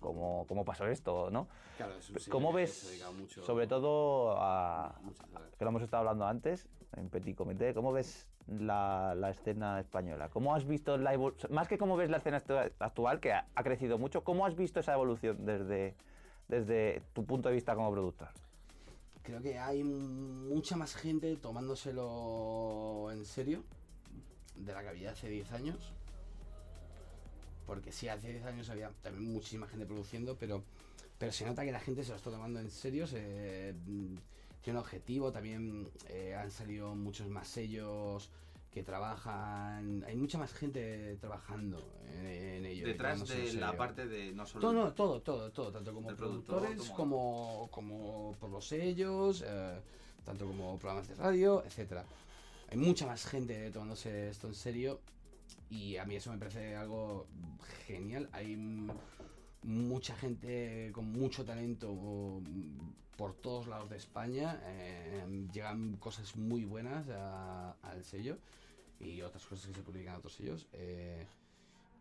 ¿cómo, 0.00 0.44
cómo 0.48 0.64
pasó 0.64 0.86
esto? 0.86 1.30
¿no? 1.30 1.48
Claro, 1.76 1.94
es 1.98 2.28
¿Cómo 2.28 2.52
ves, 2.52 3.02
mucho- 3.18 3.42
sobre 3.44 3.66
todo 3.66 4.34
a, 4.38 4.94
que 5.58 5.64
lo 5.64 5.70
hemos 5.70 5.82
estado 5.82 6.00
hablando 6.00 6.26
antes, 6.26 6.68
en 6.96 7.08
Petit 7.08 7.36
Comité, 7.36 7.74
¿cómo 7.74 7.92
ves 7.92 8.28
la, 8.46 9.14
la 9.14 9.30
escena 9.30 9.80
española? 9.80 10.28
¿Cómo 10.30 10.54
has 10.54 10.66
visto 10.66 10.96
la 10.96 11.12
evolución? 11.12 11.52
Más 11.52 11.68
que 11.68 11.76
cómo 11.78 11.96
ves 11.96 12.08
la 12.10 12.18
escena 12.18 12.42
actu- 12.42 12.72
actual, 12.78 13.20
que 13.20 13.32
ha, 13.32 13.46
ha 13.54 13.62
crecido 13.62 13.98
mucho, 13.98 14.22
¿cómo 14.24 14.46
has 14.46 14.54
visto 14.56 14.80
esa 14.80 14.94
evolución 14.94 15.44
desde, 15.44 15.94
desde 16.48 17.02
tu 17.12 17.24
punto 17.26 17.48
de 17.48 17.54
vista 17.56 17.74
como 17.74 17.90
productor? 17.92 18.28
Creo 19.22 19.42
que 19.42 19.58
hay 19.58 19.82
mucha 19.82 20.76
más 20.76 20.94
gente 20.94 21.36
tomándoselo 21.36 23.10
en 23.10 23.24
serio 23.24 23.64
de 24.58 24.72
la 24.72 24.82
que 24.82 24.88
había 24.88 25.10
hace 25.12 25.28
10 25.28 25.50
años. 25.52 25.92
Porque 27.66 27.90
sí, 27.92 28.08
hace 28.08 28.30
10 28.32 28.44
años 28.44 28.70
había 28.70 28.90
también 29.02 29.32
muchísima 29.32 29.66
gente 29.66 29.86
produciendo, 29.86 30.36
pero 30.38 30.62
pero 31.18 31.32
se 31.32 31.46
nota 31.46 31.64
que 31.64 31.72
la 31.72 31.80
gente 31.80 32.04
se 32.04 32.10
lo 32.10 32.16
está 32.16 32.30
tomando 32.30 32.60
en 32.60 32.70
serio, 32.70 33.06
se, 33.06 33.74
mm, 33.86 34.16
tiene 34.60 34.78
un 34.78 34.84
objetivo, 34.84 35.32
también 35.32 35.88
eh, 36.10 36.34
han 36.38 36.50
salido 36.50 36.94
muchos 36.94 37.26
más 37.28 37.48
sellos 37.48 38.28
que 38.70 38.82
trabajan, 38.82 40.04
hay 40.06 40.14
mucha 40.14 40.36
más 40.36 40.52
gente 40.52 41.16
trabajando 41.18 41.78
en, 42.12 42.26
en 42.26 42.66
ello. 42.66 42.86
Detrás 42.86 43.20
de 43.26 43.52
la 43.60 43.68
parte 43.78 44.06
de 44.06 44.32
no 44.32 44.44
solo. 44.44 44.60
Todo, 44.60 44.72
no, 44.74 44.92
todo, 44.92 45.22
todo, 45.22 45.50
todo, 45.50 45.72
tanto 45.72 45.94
como 45.94 46.08
productores 46.18 46.76
como- 46.94 46.96
como, 46.96 47.68
como 47.70 48.36
por 48.38 48.50
los 48.50 48.68
sellos, 48.68 49.42
eh, 49.46 49.80
tanto 50.22 50.46
como 50.46 50.78
programas 50.78 51.08
de 51.08 51.14
radio, 51.14 51.64
etcétera. 51.64 52.04
Hay 52.70 52.76
mucha 52.78 53.06
más 53.06 53.24
gente 53.26 53.70
tomándose 53.70 54.28
esto 54.28 54.48
en 54.48 54.54
serio 54.54 55.00
y 55.70 55.96
a 55.96 56.04
mí 56.04 56.16
eso 56.16 56.32
me 56.32 56.38
parece 56.38 56.76
algo 56.76 57.26
genial. 57.86 58.28
Hay 58.32 58.56
mucha 59.62 60.16
gente 60.16 60.90
con 60.92 61.10
mucho 61.12 61.44
talento 61.44 61.92
mm, 61.94 63.16
por 63.16 63.34
todos 63.34 63.66
lados 63.68 63.90
de 63.90 63.96
España. 63.96 64.60
eh, 64.64 65.46
llegan 65.52 65.96
cosas 65.96 66.36
muy 66.36 66.64
buenas 66.64 67.08
a- 67.10 67.72
al 67.82 68.04
sello 68.04 68.38
y 69.00 69.22
otras 69.22 69.44
cosas 69.46 69.66
que 69.68 69.74
se 69.74 69.82
publican 69.82 70.14
en 70.14 70.18
otros 70.18 70.34
sellos. 70.34 70.66
eh, 70.72 71.26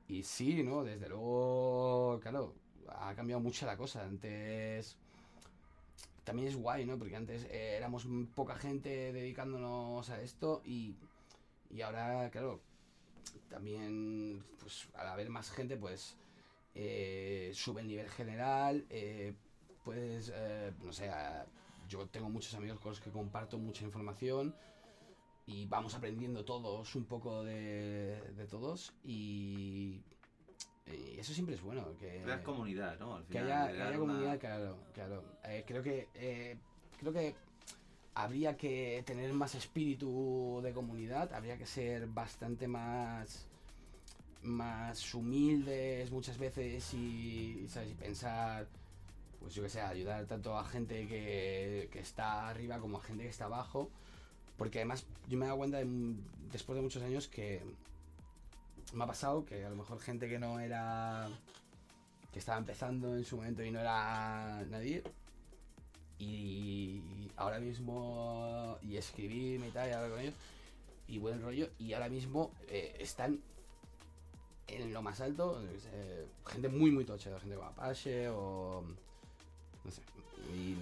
y 0.08 0.24
sí, 0.24 0.64
¿no? 0.64 0.84
Desde 0.84 1.10
luego, 1.10 2.20
claro, 2.22 2.54
ha 2.90 3.14
cambiado 3.16 3.42
mucho 3.42 3.66
la 3.66 3.78
cosa. 3.78 4.04
Antes 4.06 4.98
también 6.26 6.50
es 6.50 6.58
guay, 6.58 6.86
¿no? 6.86 6.98
Porque 6.98 7.16
antes 7.16 7.46
eh, 7.46 7.78
éramos 7.78 8.06
poca 8.36 8.56
gente 8.56 9.14
dedicándonos 9.14 10.10
a 10.10 10.22
esto 10.22 10.62
y, 10.66 10.96
y 11.70 11.82
ahora, 11.82 12.30
claro, 12.32 12.60
también, 13.50 14.44
pues 14.60 14.90
al 14.96 15.08
haber 15.08 15.30
más 15.30 15.50
gente, 15.52 15.78
pues 15.78 16.18
eh, 16.74 17.52
sube 17.54 17.82
el 17.82 17.88
nivel 17.88 18.10
general, 18.10 18.86
eh, 18.90 19.34
puedes, 19.84 20.32
eh, 20.36 20.74
no 20.84 20.92
sé, 20.92 21.10
yo 21.88 22.08
tengo 22.08 22.30
muchos 22.30 22.54
amigos 22.56 22.80
con 22.80 22.90
los 22.90 23.00
que 23.00 23.12
comparto 23.12 23.58
mucha 23.58 23.86
información 23.86 24.54
y 25.48 25.68
vamos 25.68 25.94
aprendiendo 25.96 26.44
todos 26.44 26.96
un 26.96 27.06
poco 27.06 27.44
de, 27.44 28.20
de 28.36 28.48
todos 28.48 28.94
y, 29.04 30.02
y 30.92 31.20
eso 31.20 31.34
siempre 31.34 31.56
es 31.56 31.62
bueno. 31.62 31.86
Que, 32.00 32.22
Creas 32.24 32.42
comunidad, 32.42 33.00
¿no? 33.00 33.16
Al 33.16 33.24
que 33.26 33.40
final, 33.40 33.46
haya, 33.52 33.68
que 33.68 33.82
haya 33.82 33.90
una- 33.90 33.98
comunidad, 34.00 34.40
claro, 34.40 34.78
claro. 34.94 35.24
Eh, 35.46 35.64
creo 35.66 35.82
que 35.84 36.08
eh, 36.16 36.58
creo 37.00 37.12
que 37.14 37.36
habría 38.14 38.56
que 38.56 39.04
tener 39.06 39.34
más 39.34 39.56
espíritu 39.56 40.60
de 40.64 40.72
comunidad, 40.74 41.34
habría 41.34 41.58
que 41.58 41.66
ser 41.66 42.08
bastante 42.08 42.68
más 42.68 43.48
más 44.44 45.16
humildes 45.16 46.12
muchas 46.12 46.38
veces 46.38 46.94
y, 46.94 47.66
¿sabes? 47.68 47.90
y 47.90 47.94
pensar 47.96 48.68
pues 49.40 49.56
yo 49.56 49.64
que 49.64 49.70
sé, 49.70 49.82
ayudar 49.82 50.26
tanto 50.26 50.56
a 50.58 50.64
gente 50.66 51.08
que, 51.08 51.90
que 51.92 52.00
está 52.00 52.48
arriba 52.50 52.80
como 52.80 52.98
a 52.98 53.02
gente 53.02 53.24
que 53.24 53.30
está 53.30 53.46
abajo. 53.46 53.90
Porque 54.58 54.80
además 54.80 55.06
yo 55.28 55.38
me 55.38 55.46
he 55.46 55.48
dado 55.48 55.58
cuenta 55.60 55.78
de- 55.78 56.16
después 56.52 56.76
de 56.78 56.82
muchos 56.82 57.04
años 57.04 57.28
que 57.28 57.62
me 58.96 59.04
ha 59.04 59.08
pasado 59.08 59.46
que 59.46 59.66
a 59.66 59.70
lo 59.70 59.76
mejor 59.76 60.00
gente 60.00 60.30
que 60.30 60.40
no 60.40 60.60
era 60.60 61.28
que 62.32 62.40
estaba 62.40 62.58
empezando 62.58 63.16
en 63.16 63.24
su 63.24 63.38
momento 63.38 63.64
y 63.64 63.72
no 63.72 63.80
era 63.80 64.64
nadie 64.70 65.04
y 66.18 67.02
ahora 67.36 67.60
mismo 67.60 68.78
y 68.82 68.96
escribirme 68.96 69.68
y 69.68 69.72
tal 69.72 69.90
y 69.90 69.92
hablar 69.92 70.12
con 70.12 70.20
ellos 70.22 70.34
y 71.08 71.18
buen 71.18 71.42
rollo 71.42 71.70
y 71.78 71.94
ahora 71.94 72.10
mismo 72.10 72.52
eh, 72.70 72.96
están 73.00 73.42
en 74.68 74.94
lo 74.94 75.02
más 75.02 75.20
alto 75.22 75.62
sé, 75.80 76.26
gente 76.46 76.70
muy 76.70 76.92
muy 76.92 77.06
tocha 77.06 77.38
gente 77.40 77.56
como 77.56 77.68
Apache 77.68 78.30
o 78.30 78.84
no 79.84 79.92
sé 79.92 80.02
y 80.54 80.78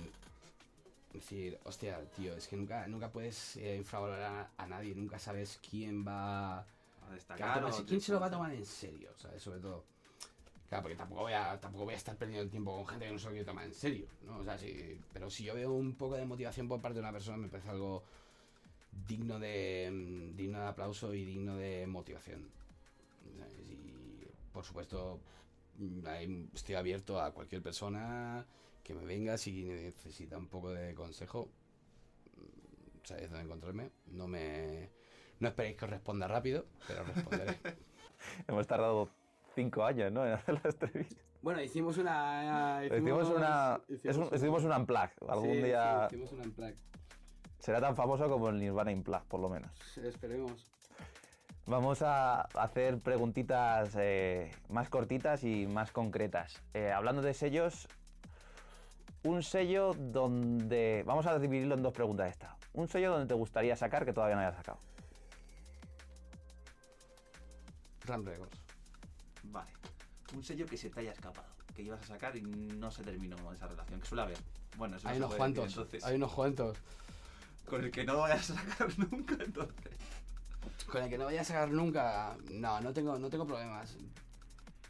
decir 1.13 1.59
hostia 1.65 1.99
tío 2.15 2.35
es 2.35 2.47
que 2.47 2.55
nunca 2.55 2.87
nunca 2.87 3.11
puedes 3.11 3.57
eh, 3.57 3.75
infravalorar 3.75 4.49
a 4.55 4.67
nadie 4.67 4.93
nunca 4.93 5.17
sabes 5.17 5.59
quién 5.67 6.05
va 6.07 6.65
a 7.09 7.13
destacar. 7.13 7.47
va 7.47 7.53
a 7.55 7.61
tomarse- 7.61 7.81
o- 7.83 7.85
¿Quién 7.85 8.01
se 8.01 8.11
lo 8.11 8.19
va 8.19 8.27
a 8.27 8.31
tomar 8.31 8.53
en 8.53 8.65
serio? 8.65 9.11
¿sabes? 9.17 9.41
Sobre 9.41 9.59
todo. 9.59 9.83
Claro, 10.69 10.83
porque 10.83 10.95
tampoco 10.95 11.21
voy, 11.21 11.33
a, 11.33 11.59
tampoco 11.59 11.85
voy 11.85 11.93
a 11.93 11.97
estar 11.97 12.15
perdiendo 12.17 12.43
el 12.43 12.49
tiempo 12.49 12.75
con 12.75 12.87
gente 12.87 13.05
que 13.05 13.11
no 13.11 13.19
se 13.19 13.25
lo 13.25 13.31
quiere 13.31 13.45
tomar 13.45 13.65
en 13.65 13.73
serio, 13.73 14.07
¿no? 14.25 14.37
O 14.39 14.43
sea, 14.43 14.57
sí, 14.57 14.99
pero 15.13 15.29
si 15.29 15.43
yo 15.43 15.53
veo 15.53 15.71
un 15.71 15.93
poco 15.95 16.15
de 16.15 16.25
motivación 16.25 16.67
por 16.67 16.81
parte 16.81 16.95
de 16.95 17.01
una 17.01 17.11
persona, 17.11 17.37
me 17.37 17.47
parece 17.47 17.69
algo 17.69 18.03
digno 19.07 19.39
de, 19.39 19.89
mm, 19.91 20.35
digno 20.35 20.59
de 20.59 20.65
aplauso 20.67 21.13
y 21.13 21.25
digno 21.25 21.55
de 21.57 21.85
motivación. 21.87 22.49
¿sabes? 23.37 23.53
Y, 23.69 24.27
por 24.51 24.63
supuesto, 24.65 25.19
mm, 25.77 26.45
estoy 26.55 26.75
abierto 26.75 27.19
a 27.21 27.31
cualquier 27.33 27.61
persona 27.61 28.45
que 28.83 28.93
me 28.95 29.05
venga 29.05 29.37
si 29.37 29.65
necesita 29.65 30.37
un 30.37 30.47
poco 30.47 30.71
de 30.71 30.95
consejo. 30.95 31.49
mm, 32.37 33.05
Sabéis 33.05 33.29
dónde 33.29 33.45
encontrarme. 33.45 33.91
No 34.07 34.27
me... 34.27 34.89
No 35.43 35.49
esperéis 35.49 35.75
que 35.75 35.83
os 35.83 35.91
responda 35.91 36.25
rápido, 36.25 36.63
pero 36.87 37.03
responderé. 37.03 37.59
Hemos 38.47 38.65
tardado 38.65 39.09
cinco 39.55 39.83
años, 39.83 40.09
¿no? 40.09 40.25
En 40.25 40.31
hacer 40.31 40.53
la 40.63 40.69
entrevista. 40.69 41.21
Bueno, 41.41 41.61
hicimos 41.61 41.97
una. 41.97 42.79
Hicimos 42.85 43.29
una. 43.29 43.81
es 43.89 44.15
un- 44.15 44.23
hicimos 44.23 44.33
Hicimos 44.33 44.63
una 44.63 44.77
unplug. 44.77 45.09
Algún 45.27 45.51
sí, 45.51 45.61
día 45.63 46.07
sí, 46.09 46.15
hicimos 46.15 46.31
una 46.31 46.43
unplug. 46.43 46.73
será 47.59 47.81
tan 47.81 47.93
famoso 47.97 48.29
como 48.29 48.47
el 48.47 48.57
Nirvana 48.57 48.91
Unplug, 48.93 49.23
por 49.25 49.41
lo 49.41 49.49
menos. 49.49 49.69
Esperemos. 49.97 50.71
Vamos 51.65 52.01
a 52.01 52.43
hacer 52.57 52.99
preguntitas 52.99 53.97
eh, 53.99 54.49
más 54.69 54.87
cortitas 54.89 55.43
y 55.43 55.67
más 55.67 55.91
concretas. 55.91 56.63
Eh, 56.73 56.89
hablando 56.93 57.21
de 57.21 57.33
sellos, 57.33 57.89
un 59.25 59.43
sello 59.43 59.93
donde... 59.93 61.03
Vamos 61.05 61.25
a 61.25 61.37
dividirlo 61.37 61.75
en 61.75 61.83
dos 61.83 61.91
preguntas 61.93 62.29
esta. 62.29 62.55
Un 62.73 62.87
sello 62.87 63.11
donde 63.11 63.27
te 63.27 63.33
gustaría 63.33 63.75
sacar 63.75 64.05
que 64.05 64.13
todavía 64.13 64.35
no 64.35 64.41
hayas 64.41 64.55
sacado. 64.55 64.79
Ram 68.05 68.23
Records. 68.25 68.57
Vale. 69.43 69.71
Un 70.35 70.43
sello 70.43 70.65
que 70.65 70.77
se 70.77 70.89
te 70.89 70.99
haya 71.01 71.11
escapado, 71.11 71.47
que 71.75 71.83
ibas 71.83 72.01
a 72.01 72.05
sacar 72.05 72.35
y 72.35 72.41
no 72.41 72.89
se 72.91 73.03
terminó 73.03 73.35
esa 73.53 73.67
relación, 73.67 73.99
que 73.99 74.07
suele 74.07 74.23
haber. 74.23 74.37
Bueno, 74.77 74.97
eso 74.97 75.07
Hay 75.07 75.17
unos 75.17 75.29
decir, 75.29 75.37
cuantos. 75.37 75.67
entonces, 75.69 76.03
Hay 76.03 76.15
unos 76.15 76.31
cuantos. 76.33 76.77
con 77.69 77.83
el 77.83 77.91
que 77.91 78.03
no 78.03 78.17
vayas 78.19 78.49
a 78.49 78.55
sacar 78.55 78.87
nunca, 79.11 79.35
entonces. 79.43 79.91
Con 80.91 81.03
el 81.03 81.09
que 81.09 81.17
no 81.17 81.25
vaya 81.25 81.41
a 81.41 81.43
sacar 81.43 81.69
nunca. 81.71 82.35
No, 82.51 82.81
no 82.81 82.93
tengo, 82.93 83.19
no 83.19 83.29
tengo 83.29 83.45
problemas. 83.45 83.95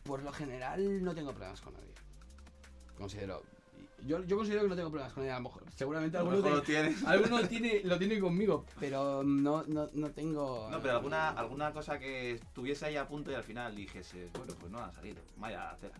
Por 0.03 0.21
lo 0.23 0.31
general, 0.31 1.03
no 1.03 1.13
tengo 1.15 1.31
problemas 1.31 1.61
con 1.61 1.73
nadie. 1.73 1.93
Considero. 2.97 3.43
Yo, 4.05 4.21
yo 4.25 4.35
considero 4.37 4.63
que 4.63 4.67
no 4.69 4.75
tengo 4.75 4.89
problemas 4.89 5.13
con 5.13 5.23
nadie. 5.23 5.31
A 5.33 5.37
lo 5.39 5.43
mejor, 5.43 5.63
seguramente 5.75 6.17
A 6.17 6.23
lo 6.23 6.29
alguno, 6.31 6.45
mejor 6.49 6.61
te- 6.65 6.73
lo 6.75 6.81
tienes. 6.83 7.03
alguno 7.07 7.47
tiene, 7.47 7.81
lo 7.83 7.97
tiene 7.97 8.19
conmigo, 8.19 8.65
pero 8.79 9.23
no, 9.23 9.63
no, 9.67 9.89
no 9.93 10.11
tengo. 10.11 10.67
No, 10.69 10.79
pero 10.81 10.95
alguna, 10.97 11.29
alguna 11.29 11.71
cosa 11.71 11.97
que 11.99 12.31
estuviese 12.33 12.85
ahí 12.87 12.97
a 12.97 13.07
punto 13.07 13.31
y 13.31 13.35
al 13.35 13.43
final 13.43 13.75
dijese, 13.75 14.29
bueno, 14.37 14.53
pues 14.59 14.71
no 14.71 14.79
ha 14.79 14.91
salido, 14.91 15.21
vaya 15.37 15.75
tela. 15.79 15.93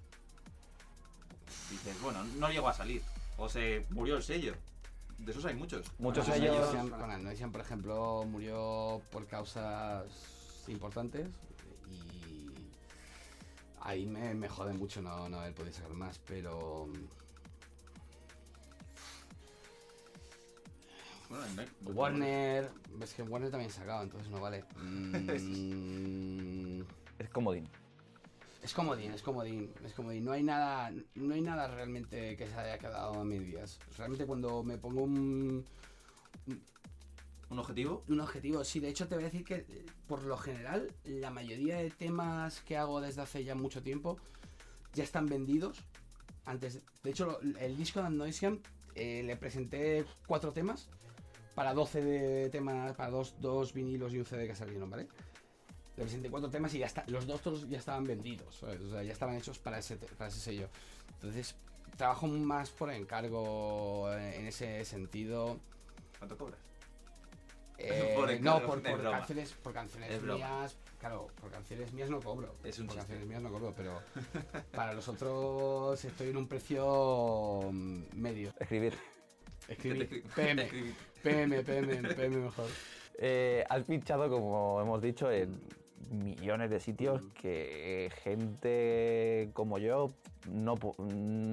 Dices, 1.69 2.01
bueno, 2.01 2.23
no 2.39 2.49
llegó 2.49 2.67
a 2.67 2.73
salir. 2.73 3.01
O 3.37 3.47
se 3.49 3.85
murió 3.89 4.17
el 4.17 4.23
sello. 4.23 4.53
De 5.17 5.31
esos 5.31 5.45
hay 5.45 5.55
muchos. 5.55 5.85
Muchos 5.99 6.25
Con 6.25 6.33
sellos- 6.35 6.89
Con 6.89 7.09
Annoysian, 7.11 7.51
por 7.51 7.61
ejemplo, 7.61 8.25
murió 8.27 9.01
por 9.11 9.25
causas 9.27 10.05
importantes 10.67 11.27
y 11.89 12.49
ahí 13.81 14.05
me, 14.05 14.33
me 14.33 14.49
jode 14.49 14.73
mucho 14.73 15.01
no, 15.01 15.29
no 15.29 15.39
haber 15.39 15.53
podido 15.53 15.73
sacar 15.73 15.91
más, 15.93 16.19
pero 16.27 16.87
Bueno, 21.29 21.45
Warner, 21.85 22.69
ves 22.97 23.13
que 23.13 23.23
Warner 23.23 23.49
también 23.49 23.71
ha 23.71 23.73
sacado, 23.73 24.03
entonces 24.03 24.29
no 24.29 24.41
vale. 24.41 24.63
Mm, 24.75 26.81
Es 27.19 27.29
comodín. 27.29 27.67
es 28.61 28.73
comodín, 28.73 29.11
es 29.13 29.21
comodín, 29.21 29.71
es 29.83 29.93
comodín. 29.93 30.25
No 30.25 30.31
hay 30.31 30.43
nada, 30.43 30.91
no 31.15 31.33
hay 31.33 31.41
nada 31.41 31.67
realmente 31.67 32.35
que 32.37 32.47
se 32.47 32.55
haya 32.55 32.77
quedado 32.77 33.19
a 33.19 33.23
medias. 33.23 33.79
Realmente 33.97 34.25
cuando 34.25 34.63
me 34.63 34.77
pongo 34.77 35.03
un, 35.03 35.65
¿Un 37.49 37.59
objetivo? 37.59 38.03
un 38.07 38.19
objetivo. 38.19 38.63
Sí, 38.63 38.79
de 38.79 38.89
hecho 38.89 39.07
te 39.07 39.15
voy 39.15 39.25
a 39.25 39.27
decir 39.27 39.43
que 39.45 39.55
eh, 39.67 39.85
por 40.07 40.23
lo 40.23 40.37
general 40.37 40.91
la 41.05 41.29
mayoría 41.29 41.77
de 41.77 41.91
temas 41.91 42.61
que 42.61 42.77
hago 42.77 42.99
desde 43.01 43.21
hace 43.21 43.43
ya 43.43 43.55
mucho 43.55 43.81
tiempo 43.83 44.17
ya 44.93 45.03
están 45.03 45.27
vendidos. 45.27 45.79
Antes, 46.45 46.81
de 47.03 47.09
hecho, 47.09 47.39
el 47.41 47.77
disco 47.77 48.01
de 48.01 48.07
Annoysian 48.07 48.59
eh, 48.95 49.23
le 49.23 49.37
presenté 49.37 50.05
cuatro 50.27 50.51
temas 50.51 50.89
para 51.55 51.73
12 51.73 52.01
de 52.01 52.49
temas, 52.49 52.93
para 52.95 53.09
dos, 53.09 53.35
dos 53.39 53.73
vinilos 53.73 54.13
y 54.13 54.19
un 54.19 54.25
CD 54.25 54.47
que 54.47 54.55
salieron, 54.55 54.89
¿vale? 54.89 55.07
Le 55.95 56.03
presenté 56.03 56.29
cuatro 56.29 56.49
temas 56.49 56.73
y 56.73 56.79
ya 56.79 56.87
está, 56.87 57.03
los 57.07 57.27
dos 57.27 57.41
todos 57.41 57.69
ya 57.69 57.77
estaban 57.77 58.03
vendidos, 58.03 58.55
¿sabes? 58.55 58.81
O 58.81 58.89
sea, 58.89 59.03
ya 59.03 59.13
estaban 59.13 59.35
hechos 59.35 59.59
para 59.59 59.77
ese, 59.77 59.97
para 59.97 60.27
ese 60.27 60.39
sello. 60.39 60.69
Entonces, 61.13 61.55
trabajo 61.97 62.27
más 62.27 62.71
por 62.71 62.91
encargo 62.91 64.11
en 64.11 64.47
ese 64.47 64.83
sentido. 64.85 65.59
¿Cuánto 66.17 66.37
cobras? 66.37 66.59
Eh, 67.77 68.13
Por 68.15 68.27
no, 68.27 68.31
encargo, 68.31 68.67
por, 68.67 68.81
por 68.81 69.01
canciones, 69.01 69.53
por 69.53 69.73
canciones 69.73 70.21
mías. 70.21 70.77
Claro, 70.99 71.27
por 71.41 71.51
canciones 71.51 71.91
mías 71.91 72.09
no 72.09 72.21
cobro. 72.21 72.55
Es 72.63 72.79
un 72.79 72.87
por 72.87 72.95
chiste. 72.95 73.07
canciones 73.07 73.27
mías 73.27 73.41
no 73.41 73.51
cobro, 73.51 73.73
pero 73.75 74.01
para 74.71 74.93
los 74.93 75.07
otros 75.07 76.03
estoy 76.05 76.29
en 76.29 76.37
un 76.37 76.47
precio 76.47 77.69
mm, 77.71 78.03
medio. 78.13 78.53
Escribir. 78.59 78.97
Escribir 79.67 80.23
PM, 80.35 80.69
PM, 81.23 81.63
PM, 81.63 82.13
PM 82.15 82.37
mejor. 82.37 82.69
Eh, 83.17 83.63
has 83.69 83.83
pinchado, 83.83 84.29
como 84.29 84.81
hemos 84.81 85.01
dicho, 85.01 85.31
en 85.31 85.59
millones 86.11 86.69
de 86.69 86.79
sitios 86.79 87.21
que 87.41 88.11
gente 88.23 89.49
como 89.53 89.77
yo 89.77 90.13
no, 90.51 90.75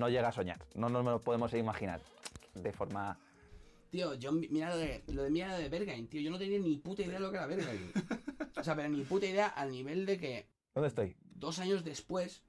llega 0.09 0.29
a 0.29 0.33
soñar. 0.33 0.59
No 0.75 0.89
nos 0.89 1.05
lo 1.05 1.21
podemos 1.21 1.53
imaginar 1.55 2.01
de 2.55 2.73
forma... 2.73 3.19
Tío, 3.91 4.15
yo 4.15 4.33
mi- 4.33 4.49
mira 4.49 4.71
lo 4.71 4.77
de, 4.77 5.03
lo 5.09 5.23
de, 5.25 5.31
mira 5.31 5.49
lo 5.49 5.59
de 5.59 5.69
Berghain, 5.69 6.07
tío. 6.09 6.21
Yo 6.21 6.31
no 6.31 6.39
tenía 6.39 6.59
ni 6.59 6.77
puta 6.79 7.03
idea 7.03 7.15
de 7.15 7.21
lo 7.21 7.31
que 7.31 7.37
era 7.39 7.47
Berghain. 7.47 7.93
O 8.57 8.63
sea, 8.65 8.77
pero 8.77 8.89
ni 8.89 9.03
puta 9.05 9.27
idea 9.27 9.49
al 9.49 9.71
nivel 9.71 10.07
de 10.07 10.19
que 10.19 10.47
¿Dónde 10.75 10.89
estoy? 10.89 11.17
dos 11.35 11.59
años 11.59 11.83
después, 11.85 12.43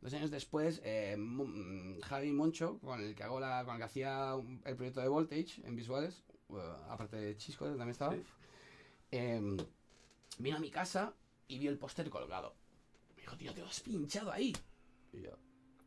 dos 0.00 0.12
años 0.12 0.30
después, 0.30 0.80
eh, 0.84 1.16
mm, 1.18 2.00
Javi 2.00 2.32
Moncho, 2.32 2.78
con 2.80 3.00
el 3.00 3.14
que 3.14 3.22
hago 3.22 3.40
la, 3.40 3.64
con 3.64 3.74
el 3.74 3.78
que 3.78 3.84
hacía 3.84 4.34
el 4.66 4.76
proyecto 4.76 5.00
de 5.00 5.08
Voltage 5.08 5.62
en 5.66 5.76
visuales, 5.76 6.24
aparte 6.88 7.16
de 7.16 7.36
Chisco, 7.36 7.66
también 7.66 7.90
estaba, 7.90 8.16
eh, 9.10 9.56
vino 10.38 10.56
a 10.56 10.60
mi 10.60 10.70
casa 10.70 11.14
y 11.48 11.58
vio 11.58 11.70
el 11.70 11.78
póster 11.78 12.08
colgado. 12.10 12.54
Me 13.16 13.22
dijo, 13.22 13.36
tío, 13.36 13.52
te 13.52 13.60
lo 13.60 13.66
has 13.68 13.80
pinchado 13.80 14.32
ahí. 14.32 14.56
Y 15.12 15.22
yo, 15.22 15.32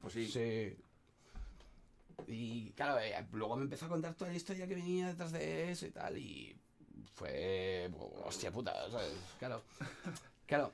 Pues 0.01 0.13
sí. 0.13 0.28
Sí. 0.28 0.78
Y 2.28 2.72
claro, 2.72 2.99
eh, 2.99 3.28
luego 3.34 3.55
me 3.57 3.63
empezó 3.63 3.86
a 3.86 3.89
contar 3.89 4.13
toda 4.16 4.32
la 4.32 4.38
historia 4.38 4.68
que 4.68 4.76
venía 4.76 5.07
detrás 5.07 5.32
de 5.32 5.72
eso 5.72 5.86
y 5.86 5.91
tal, 5.91 6.18
y 6.18 6.57
fue. 7.13 7.91
hostia 8.24 8.51
puta, 8.51 8.74
¿sabes? 8.89 9.13
Claro. 9.39 9.61
Claro. 10.47 10.72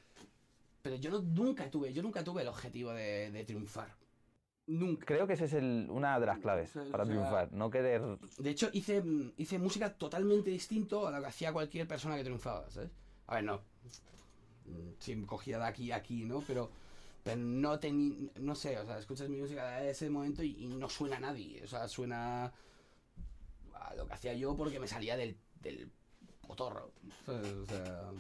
Pero 0.81 0.97
yo 0.97 1.09
no, 1.11 1.21
nunca 1.21 1.71
tuve, 1.71 1.93
yo 1.93 2.03
nunca 2.03 2.25
tuve 2.25 2.41
el 2.41 2.49
objetivo 2.49 2.91
de, 2.91 3.31
de 3.31 3.45
triunfar. 3.45 3.95
Nunca. 4.67 5.05
Creo 5.05 5.27
que 5.27 5.33
esa 5.33 5.45
es 5.45 5.53
el- 5.53 5.87
una 5.89 6.19
de 6.19 6.25
las 6.25 6.39
claves 6.39 6.71
para 6.91 7.03
sea- 7.05 7.13
triunfar. 7.13 7.51
No 7.51 7.69
querer... 7.69 8.01
De 8.37 8.49
hecho, 8.49 8.69
hice, 8.73 9.03
hice 9.37 9.59
música 9.59 9.93
totalmente 9.93 10.49
distinto 10.49 11.07
a 11.07 11.11
lo 11.11 11.19
que 11.19 11.27
hacía 11.27 11.51
cualquier 11.51 11.87
persona 11.87 12.15
que 12.15 12.23
triunfaba, 12.23 12.69
¿sabes? 12.69 12.91
A 13.27 13.35
ver, 13.35 13.43
no. 13.43 13.57
Mm, 14.65 14.91
Sí, 14.99 15.21
cogía 15.25 15.57
de 15.57 15.65
aquí 15.65 15.91
a 15.91 15.97
aquí, 15.97 16.23
¿no? 16.25 16.41
Pero, 16.45 16.69
pero 17.23 17.37
no 17.37 17.79
tenía. 17.79 18.29
No 18.39 18.55
sé, 18.55 18.77
o 18.79 18.85
sea, 18.85 18.99
escuchas 18.99 19.27
mi 19.29 19.37
música 19.41 19.79
de 19.79 19.89
ese 19.91 20.09
momento 20.09 20.43
y, 20.43 20.51
y 20.63 20.67
no 20.67 20.87
suena 20.89 21.17
a 21.17 21.19
nadie. 21.21 21.63
O 21.63 21.67
sea, 21.67 21.87
suena 21.87 22.45
a 23.73 23.95
lo 23.95 24.05
que 24.07 24.13
hacía 24.13 24.33
yo 24.35 24.55
porque 24.55 24.79
me 24.79 24.87
salía 24.87 25.17
del, 25.17 25.35
del 25.61 25.91
potorro. 26.47 26.91
O 27.27 27.65
sea. 27.67 28.11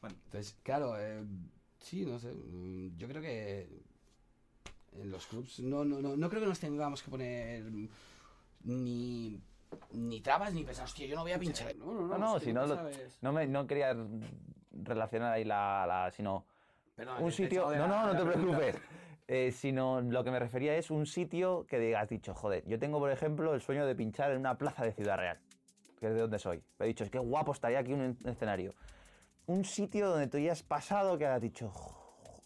Bueno. 0.00 0.16
Entonces, 0.26 0.56
claro, 0.62 0.98
eh, 1.00 1.24
sí, 1.78 2.04
no 2.04 2.18
sé. 2.18 2.32
mm, 2.32 2.96
Yo 2.98 3.08
creo 3.08 3.22
que 3.22 3.68
en 5.00 5.10
los 5.10 5.26
clubs 5.26 5.60
no, 5.60 5.84
no, 5.84 6.00
no, 6.00 6.16
no 6.16 6.28
creo 6.28 6.40
que 6.42 6.48
nos 6.48 6.58
tengamos 6.60 7.02
que 7.02 7.10
poner 7.10 7.64
ni, 8.64 9.40
ni 9.92 10.20
trabas 10.20 10.52
ni 10.54 10.64
pensar, 10.64 10.84
hostia, 10.84 11.06
yo 11.06 11.16
no 11.16 11.22
voy 11.22 11.32
a 11.32 11.38
pinchar. 11.38 11.74
No, 11.76 11.86
no, 11.92 12.06
No, 12.08 12.18
no, 12.18 12.40
si 12.40 12.52
no, 12.52 12.66
lo- 12.66 12.78
no, 13.22 13.32
me, 13.32 13.46
no 13.46 13.66
quería 13.66 13.94
relacionar 14.72 15.32
ahí 15.32 15.44
la... 15.44 15.84
la- 15.86 16.10
sino 16.10 16.44
un 17.18 17.32
sitio... 17.32 17.74
No, 17.76 17.88
no, 17.88 18.12
no 18.12 18.16
te 18.16 18.24
preocupes. 18.30 18.76
Eh, 19.26 19.50
sino 19.52 20.00
lo 20.02 20.22
que 20.22 20.30
me 20.30 20.38
refería 20.38 20.76
es 20.76 20.90
un 20.90 21.06
sitio 21.06 21.66
que 21.66 21.78
digas, 21.78 22.08
dicho, 22.10 22.34
joder, 22.34 22.62
yo 22.66 22.78
tengo, 22.78 22.98
por 22.98 23.10
ejemplo, 23.10 23.54
el 23.54 23.60
sueño 23.62 23.86
de 23.86 23.94
pinchar 23.94 24.30
en 24.32 24.38
una 24.38 24.56
plaza 24.58 24.84
de 24.84 24.92
Ciudad 24.92 25.16
Real, 25.16 25.38
que 25.98 26.08
es 26.08 26.14
de 26.14 26.20
donde 26.20 26.38
soy. 26.38 26.62
He 26.78 26.84
dicho, 26.86 27.04
es 27.04 27.10
que 27.10 27.18
guapo 27.18 27.52
estaría 27.52 27.78
aquí 27.78 27.94
un 27.94 28.16
escenario. 28.26 28.74
Un 29.46 29.64
sitio 29.64 30.10
donde 30.10 30.26
tú 30.28 30.38
ya 30.38 30.52
has 30.52 30.62
pasado 30.62 31.16
que 31.18 31.26
has 31.26 31.40
dicho, 31.40 31.72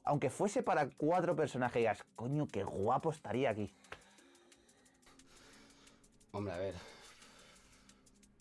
aunque 0.09 0.31
fuese 0.31 0.63
para 0.63 0.89
cuatro 0.89 1.37
personas, 1.37 1.71
que 1.71 1.81
digas, 1.81 2.03
coño, 2.17 2.49
qué 2.49 2.65
guapo 2.65 3.11
estaría 3.11 3.51
aquí. 3.51 3.71
Hombre, 6.33 6.55
a 6.55 6.57
ver. 6.57 6.75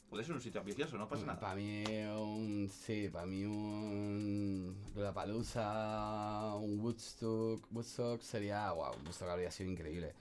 Puede 0.09 0.24
ser 0.24 0.34
un 0.36 0.41
sitio 0.41 0.61
ambicioso, 0.61 0.97
no 0.97 1.09
pasa 1.09 1.26
nada. 1.26 1.39
Para 1.41 1.55
mí 1.55 1.84
un... 1.86 2.70
Sí, 2.70 3.09
para 3.09 3.26
mí 3.26 3.43
un... 3.43 4.78
Lollapalooza, 4.95 6.55
un 6.55 6.80
Woodstock... 6.80 7.61
Woodstock 7.70 8.22
sería... 8.22 8.72
Wow, 8.72 8.93
Woodstock 9.03 9.28
habría 9.28 9.51
sido 9.51 9.70
increíble. 9.70 10.13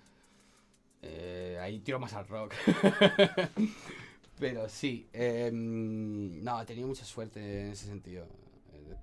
Eh, 1.02 1.58
ahí 1.62 1.78
tiro 1.78 2.00
más 2.00 2.12
al 2.14 2.26
rock. 2.26 2.54
Pero 4.40 4.68
sí, 4.68 5.08
eh, 5.12 5.50
no, 5.52 6.60
he 6.60 6.66
tenido 6.66 6.88
mucha 6.88 7.04
suerte 7.04 7.66
en 7.66 7.70
ese 7.70 7.86
sentido. 7.86 8.26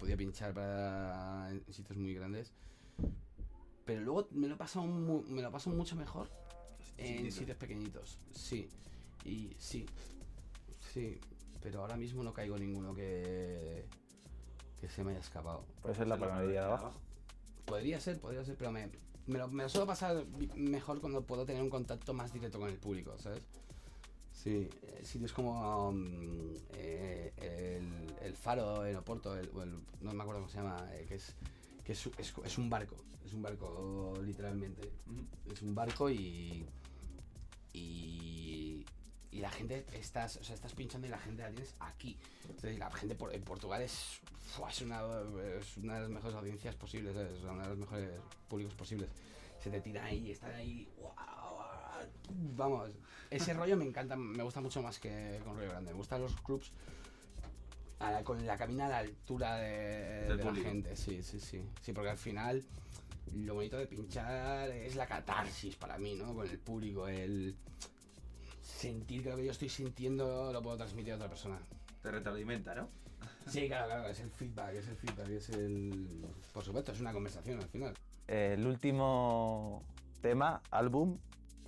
Podía 0.03 0.17
pinchar 0.17 0.53
para 0.53 1.47
en 1.49 1.63
sitios 1.73 1.97
muy 1.97 2.13
grandes. 2.13 2.51
Pero 3.85 4.01
luego 4.01 4.27
me 4.31 4.49
lo 4.49 4.55
he 4.55 4.57
pasado, 4.57 4.85
mu- 4.85 5.23
me 5.29 5.41
lo 5.41 5.49
paso 5.49 5.69
mucho 5.69 5.95
mejor 5.95 6.29
en 6.97 7.31
sitios 7.31 7.55
pequeñitos. 7.55 8.19
Sí, 8.33 8.67
y 9.23 9.55
sí, 9.57 9.85
sí. 10.93 11.21
Pero 11.61 11.79
ahora 11.79 11.95
mismo 11.95 12.21
no 12.21 12.33
caigo 12.33 12.57
ninguno 12.57 12.93
que, 12.93 13.85
que 14.81 14.89
se 14.89 15.05
me 15.05 15.11
haya 15.11 15.21
escapado. 15.21 15.63
Puede 15.81 15.95
ser 15.95 16.07
la 16.07 16.17
panadería 16.17 16.59
de 16.63 16.67
abajo. 16.67 16.91
Podría 17.63 17.97
ser, 18.01 18.19
podría 18.19 18.43
ser, 18.43 18.57
pero 18.57 18.73
me, 18.73 18.89
me, 19.27 19.39
lo, 19.39 19.47
me 19.47 19.63
lo 19.63 19.69
suelo 19.69 19.87
pasar 19.87 20.25
mejor 20.55 20.99
cuando 20.99 21.21
puedo 21.25 21.45
tener 21.45 21.63
un 21.63 21.69
contacto 21.69 22.13
más 22.13 22.33
directo 22.33 22.59
con 22.59 22.67
el 22.67 22.75
público, 22.77 23.17
¿sabes? 23.19 23.41
Sí, 24.43 24.69
eh, 24.81 25.05
sitios 25.05 25.31
como 25.31 25.87
um, 25.89 26.53
eh, 26.73 27.31
el, 27.37 28.13
el 28.25 28.35
Faro 28.35 28.85
en 28.85 28.97
Oporto, 28.97 29.37
el, 29.37 29.45
el- 29.47 29.79
no 30.01 30.13
me 30.13 30.21
acuerdo 30.21 30.41
cómo 30.41 30.49
se 30.49 30.57
llama, 30.57 30.85
eh, 30.91 31.05
que, 31.07 31.15
es, 31.15 31.33
que 31.85 31.93
es, 31.93 32.05
es, 32.17 32.33
es 32.43 32.57
un 32.57 32.69
barco, 32.69 32.97
es 33.25 33.33
un 33.33 33.41
barco 33.41 34.13
literalmente. 34.21 34.91
Es 35.51 35.61
un 35.61 35.73
barco 35.73 36.09
y. 36.09 36.65
Y. 37.73 38.85
Y 39.31 39.39
la 39.39 39.49
gente, 39.49 39.83
estás, 39.93 40.37
o 40.37 40.43
sea, 40.43 40.53
estás 40.53 40.73
pinchando 40.73 41.07
y 41.07 41.09
la 41.09 41.17
gente 41.17 41.41
la 41.41 41.49
tienes 41.49 41.73
aquí. 41.79 42.19
Entonces, 42.43 42.77
la 42.77 42.91
gente 42.91 43.15
por, 43.15 43.33
en 43.33 43.41
Portugal 43.43 43.81
es, 43.81 44.19
es, 44.69 44.81
una, 44.81 45.01
es 45.59 45.77
una 45.77 45.95
de 45.95 46.01
las 46.01 46.09
mejores 46.09 46.35
audiencias 46.35 46.75
posibles, 46.75 47.15
sea, 47.15 47.51
una 47.51 47.63
de 47.63 47.69
los 47.69 47.77
mejores 47.79 48.11
públicos 48.47 48.75
posibles. 48.75 49.09
Se 49.59 49.71
te 49.71 49.81
tira 49.81 50.03
ahí, 50.05 50.29
están 50.31 50.51
ahí. 50.53 50.87
¡guau! 50.99 51.15
Vamos, 52.55 52.89
ese 53.29 53.53
rollo 53.53 53.75
me 53.77 53.85
encanta, 53.85 54.15
me 54.15 54.43
gusta 54.43 54.61
mucho 54.61 54.81
más 54.81 54.99
que 54.99 55.39
con 55.43 55.57
Río 55.59 55.69
Grande. 55.69 55.91
Me 55.91 55.97
gustan 55.97 56.21
los 56.21 56.35
clubs 56.41 56.71
a 57.99 58.11
la- 58.11 58.23
con 58.23 58.45
la 58.45 58.57
cabina 58.57 58.85
a 58.87 58.89
la 58.89 58.97
altura 58.99 59.55
de, 59.57 60.35
de 60.35 60.43
la 60.43 60.53
gente. 60.55 60.95
Sí, 60.95 61.23
sí, 61.23 61.39
sí. 61.39 61.61
Sí, 61.81 61.93
porque 61.93 62.09
al 62.11 62.17
final 62.17 62.63
lo 63.35 63.55
bonito 63.55 63.77
de 63.77 63.87
pinchar 63.87 64.69
es 64.69 64.95
la 64.95 65.07
catarsis 65.07 65.75
para 65.75 65.97
mí, 65.97 66.15
¿no? 66.15 66.33
Con 66.33 66.47
el 66.47 66.59
público, 66.59 67.07
el 67.07 67.55
sentir 68.61 69.23
que 69.23 69.29
lo 69.29 69.37
que 69.37 69.45
yo 69.45 69.51
estoy 69.51 69.69
sintiendo 69.69 70.51
lo 70.51 70.61
puedo 70.61 70.77
transmitir 70.77 71.13
a 71.13 71.15
otra 71.15 71.29
persona. 71.29 71.57
Te 72.01 72.11
retroalimenta, 72.11 72.75
¿no? 72.75 72.89
Sí, 73.47 73.67
claro, 73.67 73.87
claro, 73.87 74.07
es 74.07 74.19
el 74.19 74.29
feedback, 74.29 74.73
es 74.75 74.87
el 74.87 74.95
feedback, 74.97 75.29
es 75.29 75.49
el... 75.49 76.25
Por 76.53 76.63
supuesto, 76.63 76.91
es 76.91 76.99
una 76.99 77.13
conversación 77.13 77.59
al 77.59 77.67
final. 77.67 77.93
el 78.27 78.65
último 78.65 79.83
tema, 80.21 80.61
álbum 80.71 81.17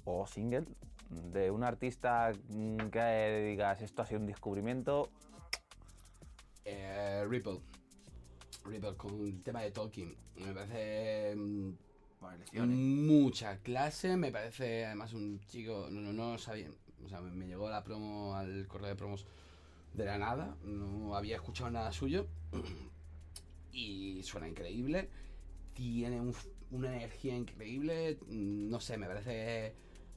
o 0.06 0.26
single 0.26 0.66
de 1.10 1.52
un 1.52 1.64
artista 1.64 2.32
que 2.92 3.48
digas 3.50 3.82
esto 3.82 4.02
ha 4.02 4.06
sido 4.06 4.20
un 4.20 4.28
descubrimiento. 4.28 5.10
Eh, 6.64 7.26
Ripple. 7.28 7.60
Ripple 8.66 8.96
con 8.96 9.26
el 9.26 9.44
tema 9.44 9.62
de 9.62 9.72
Tolkien. 9.72 10.16
Me 10.38 10.54
parece 10.54 11.36
mm, 11.36 11.74
mucha 13.08 13.58
clase, 13.60 14.18
me 14.18 14.32
parece 14.32 14.86
además 14.86 15.14
un 15.14 15.40
chico, 15.48 15.88
no, 15.92 16.02
no, 16.02 16.12
no 16.12 16.32
lo 16.34 16.38
sabía, 16.38 16.70
o 17.04 17.08
sea, 17.08 17.22
me, 17.22 17.46
llegó 17.46 17.70
la 17.70 17.84
promo 17.84 18.36
al 18.36 18.68
correo 18.68 18.88
de 18.88 18.96
promos 18.96 19.26
de 19.94 20.06
la 20.06 20.18
nada, 20.18 20.58
no 20.64 21.16
había 21.16 21.36
escuchado 21.36 21.70
nada 21.70 21.92
suyo 21.92 22.28
y 23.72 24.24
suena 24.24 24.48
increíble, 24.48 25.10
tiene 25.74 26.20
un 26.20 26.34
una 26.72 26.94
energía 26.96 27.36
increíble, 27.36 28.18
no 28.28 28.80
sé, 28.80 28.98
me 28.98 29.08
parece 29.08 29.76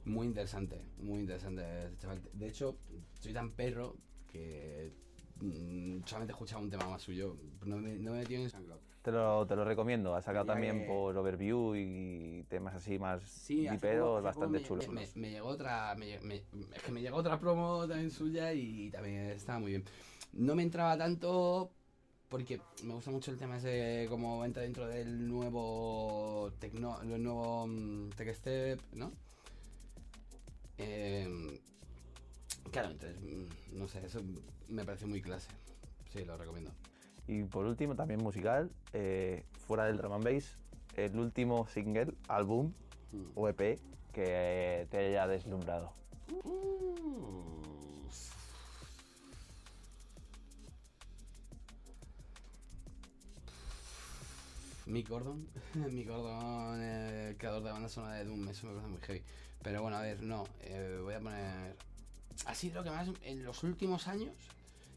muy 0.09 0.27
interesante, 0.27 0.81
muy 0.97 1.19
interesante 1.19 1.61
este 1.85 1.97
chaval. 1.97 2.21
De 2.33 2.47
hecho, 2.47 2.77
soy 3.19 3.33
tan 3.33 3.51
perro 3.51 3.95
que 4.31 4.91
mm, 5.41 6.03
solamente 6.05 6.31
he 6.31 6.35
escuchado 6.35 6.61
un 6.61 6.69
tema 6.69 6.87
más 6.89 7.01
suyo, 7.01 7.37
no 7.65 7.77
me, 7.77 7.97
no 7.97 8.11
me 8.11 8.17
he 8.17 8.21
metido 8.21 8.41
en 8.43 8.49
SoundCloud. 8.49 8.79
Te 9.01 9.11
lo, 9.13 9.47
te 9.47 9.55
lo 9.55 9.63
recomiendo. 9.63 10.13
Ha 10.13 10.21
sacado 10.21 10.45
también 10.45 10.79
que- 10.81 10.85
por 10.85 11.15
Overview 11.17 11.73
y 11.75 12.43
temas 12.49 12.75
así 12.75 12.99
más 12.99 13.23
Sí, 13.23 13.65
hace 13.65 13.75
diperos 13.77 14.05
poco- 14.19 14.27
hace 14.27 14.35
poco 14.35 14.51
bastante 14.51 14.59
me- 14.59 14.65
chulos. 14.65 14.89
Me, 15.15 15.21
me 15.21 15.31
llegó 15.31 15.47
otra, 15.47 15.95
me, 15.95 16.05
lle- 16.07 16.21
me- 16.21 16.35
es 16.75 16.83
que 16.83 16.91
me 16.91 17.01
llegó 17.01 17.17
otra 17.17 17.39
promo 17.39 17.87
también 17.87 18.11
suya 18.11 18.51
y 18.53 18.89
también 18.91 19.15
estaba 19.31 19.59
muy 19.59 19.71
bien. 19.71 19.85
No 20.33 20.53
me 20.53 20.63
entraba 20.63 20.97
tanto 20.97 21.71
porque 22.27 22.59
me 22.83 22.93
gusta 22.93 23.09
mucho 23.09 23.31
el 23.31 23.37
tema 23.37 23.57
ese 23.57 24.05
como 24.09 24.43
entra 24.45 24.61
dentro 24.63 24.85
del 24.87 25.27
nuevo 25.27 26.51
tecno, 26.59 27.01
el 27.01 27.23
nuevo 27.23 27.65
mm, 27.67 28.09
Tech 28.09 28.35
Step, 28.35 28.81
¿no? 28.93 29.11
Em, 30.79 31.59
Claro, 32.71 32.91
entonces, 32.91 33.19
mm, 33.21 33.77
no 33.79 33.87
sé, 33.87 34.05
eso 34.05 34.21
me 34.67 34.85
parece 34.85 35.05
muy 35.07 35.21
clase. 35.21 35.47
Sí, 36.13 36.23
lo 36.23 36.37
recomiendo. 36.37 36.71
Y 37.27 37.43
por 37.43 37.65
último, 37.65 37.95
también 37.95 38.21
musical, 38.21 38.69
eh, 38.93 39.43
fuera 39.67 39.85
del 39.85 39.97
drum 39.97 40.13
and 40.13 40.23
bass, 40.23 40.57
el 40.95 41.17
último 41.17 41.67
single, 41.67 42.13
álbum 42.27 42.73
Mm. 43.11 43.23
o 43.35 43.49
EP 43.49 43.79
que 44.13 44.87
te 44.91 44.97
haya 44.97 45.25
deslumbrado. 45.27 45.91
Mick 54.85 55.07
Gordon, 55.07 55.47
Mick 55.91 56.07
Gordon, 56.07 56.79
eh, 56.81 57.35
creador 57.37 57.63
de 57.63 57.71
banda 57.71 57.89
sonora 57.89 58.15
de 58.15 58.25
Doom, 58.25 58.47
eso 58.49 58.67
me 58.67 58.73
parece 58.73 58.89
muy 58.89 59.01
heavy. 59.01 59.23
Pero 59.61 59.81
bueno, 59.81 59.97
a 59.97 60.01
ver, 60.01 60.21
no, 60.21 60.45
eh, 60.61 60.99
voy 61.03 61.13
a 61.15 61.19
poner. 61.19 61.75
Así 62.45 62.69
de 62.69 62.75
lo 62.75 62.83
que 62.83 62.91
más, 62.91 63.09
en 63.23 63.43
los 63.43 63.63
últimos 63.63 64.07
años, 64.07 64.33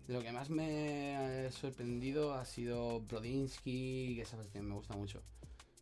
de 0.07 0.15
lo 0.15 0.23
que 0.23 0.31
más 0.33 0.51
me 0.51 1.17
ha 1.17 1.51
sorprendido 1.51 2.35
ha 2.35 2.45
sido 2.45 3.01
Brodinsky, 3.01 4.15
que 4.17 4.23
esa 4.23 4.37
canción 4.37 4.69
me 4.69 4.75
gusta 4.75 4.95
mucho. 4.95 5.21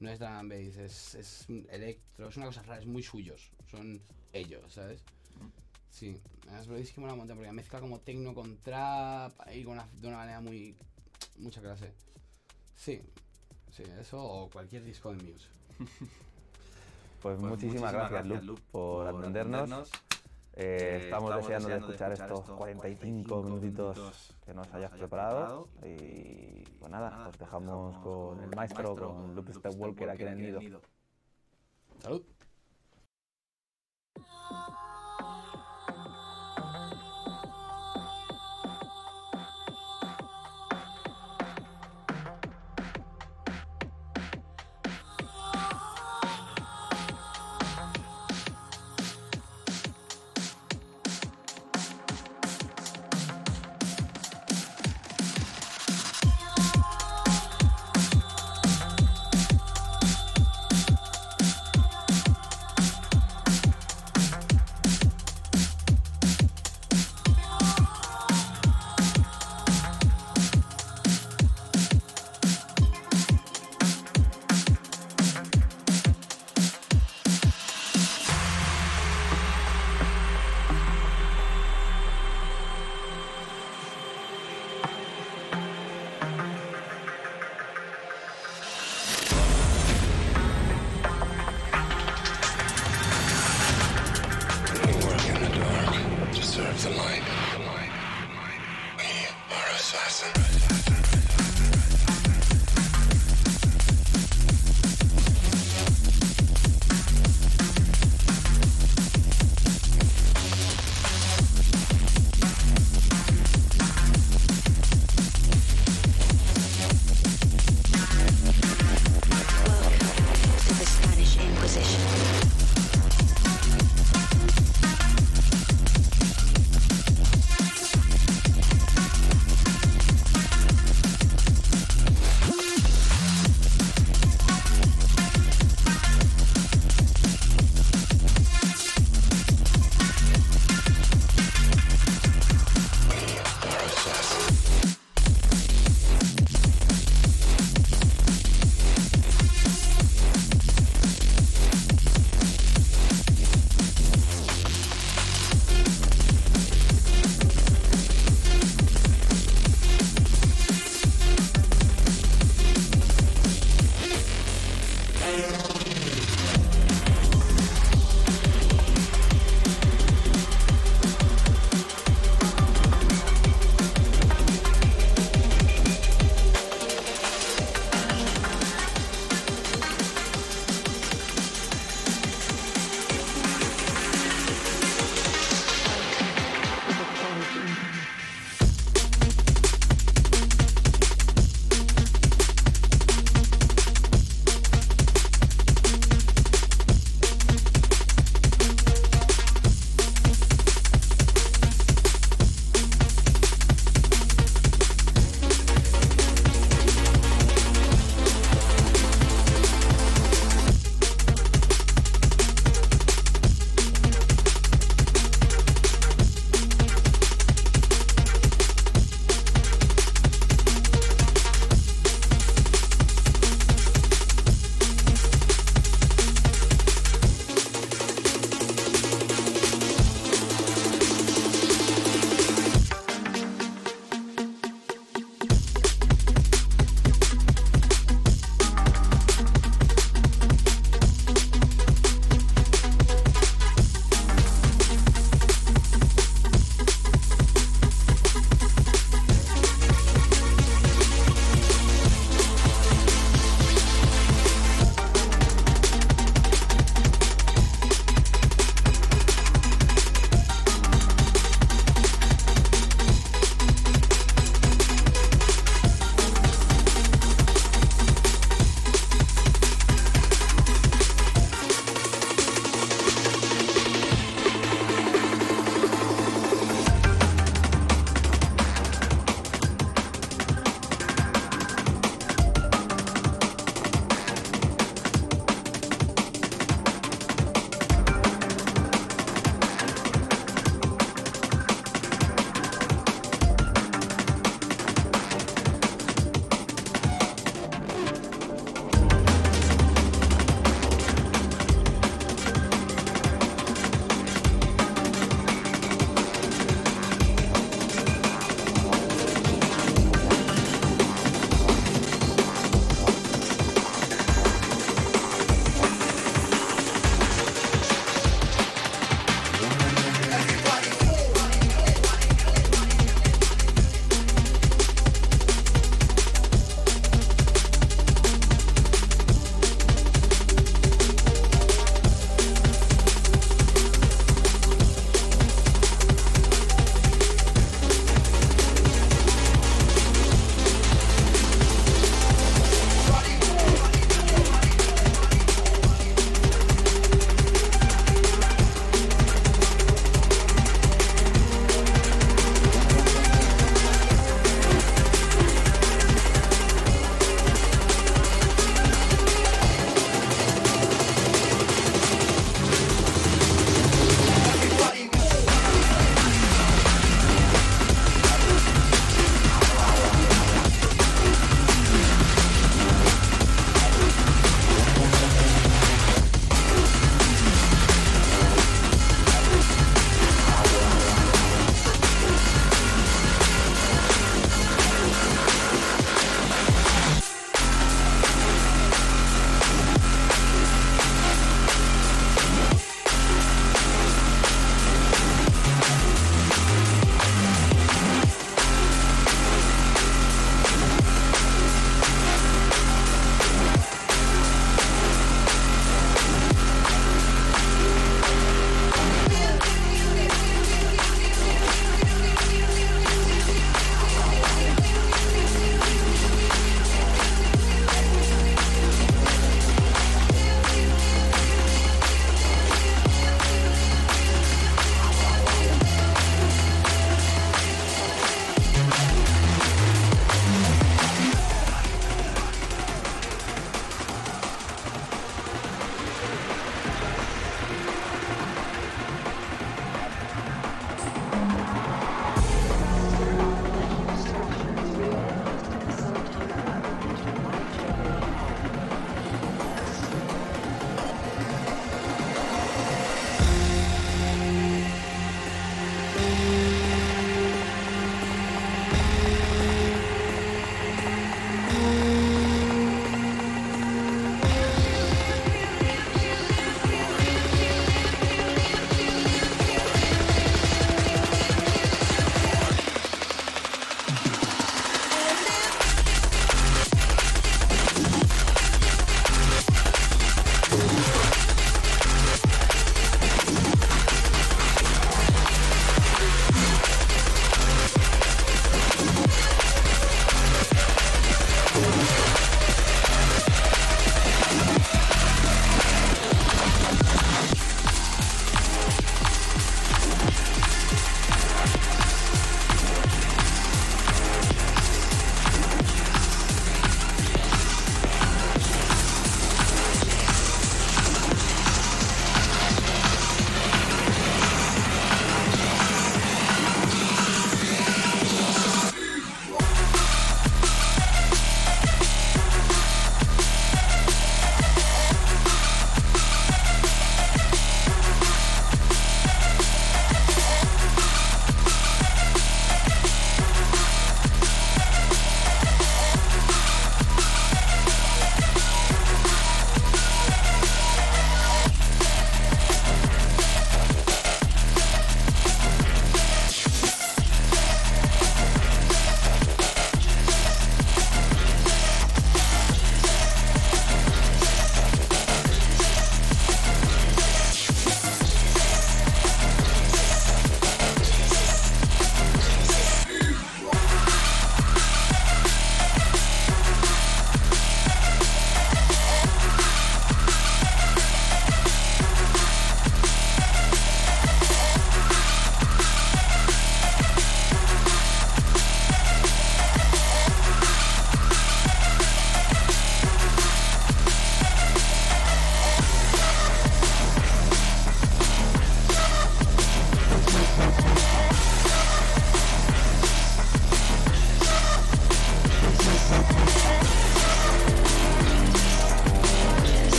No 0.00 0.10
es 0.10 0.18
drum 0.18 0.48
bass, 0.48 0.76
es, 0.76 1.14
es 1.14 1.46
electro, 1.70 2.28
es 2.28 2.36
una 2.36 2.46
cosa 2.46 2.62
rara, 2.62 2.80
es 2.80 2.86
muy 2.86 3.02
suyos, 3.02 3.52
son 3.70 4.00
ellos, 4.32 4.72
¿sabes? 4.72 5.00
Sí, 5.90 6.20
además 6.48 6.66
Brodinsky 6.66 7.00
mola 7.00 7.12
un 7.12 7.20
montón 7.20 7.36
porque 7.36 7.52
mezcla 7.52 7.80
como 7.80 8.00
tecno 8.00 8.34
con 8.34 8.56
trap 8.58 9.32
y 9.54 9.62
con 9.62 9.74
una- 9.74 9.88
de 10.00 10.08
una 10.08 10.16
manera 10.16 10.40
muy. 10.40 10.74
mucha 11.38 11.60
clase. 11.60 11.92
Sí, 12.76 13.00
Sí, 13.70 13.82
eso 14.00 14.22
o 14.22 14.48
cualquier 14.50 14.84
disco 14.84 15.12
de 15.12 15.22
Muse. 15.22 15.48
Pues, 17.24 17.38
Pues 17.38 17.50
muchísimas, 17.52 17.90
gracias, 17.90 18.44
Luke, 18.44 18.62
por, 18.70 19.06
atendernos. 19.06 19.90
Eh, 20.52 20.54
Eh, 20.56 21.00
estamos, 21.04 21.34
deseando, 21.34 21.68
de 21.70 21.76
escuchar 21.78 22.12
estos 22.12 22.42
45 22.42 23.42
minutitos 23.42 24.36
que 24.44 24.52
nos 24.52 24.70
hayas 24.74 24.90
preparado. 24.90 25.70
Y 25.82 26.64
pues 26.78 26.92
nada, 26.92 27.26
os 27.26 27.38
dejamos 27.38 27.96
con 28.00 28.42
el 28.42 28.54
maestro, 28.54 28.94
con 28.94 29.34
Luke 29.34 29.54
Stepwalker 29.54 30.10
aquí 30.10 30.22
en 30.22 30.28
el 30.28 30.38
nido. 30.38 30.80
Salud. 31.98 32.22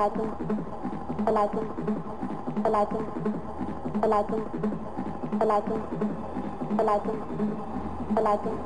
Alakum, 0.00 0.32
Alakum, 1.28 1.66
Alakum, 2.64 3.04
Alakum, 4.00 4.42
Alakum, 5.40 5.80
Alakum, 6.78 6.80
Alakum, 6.80 7.18
Alakum, 8.16 8.56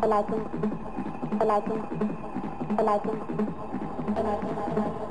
Alakum, 0.00 0.40
Alakum, 1.38 1.80
Alakum, 2.78 3.18
Alakum, 4.16 4.56
Alakum. 4.56 5.07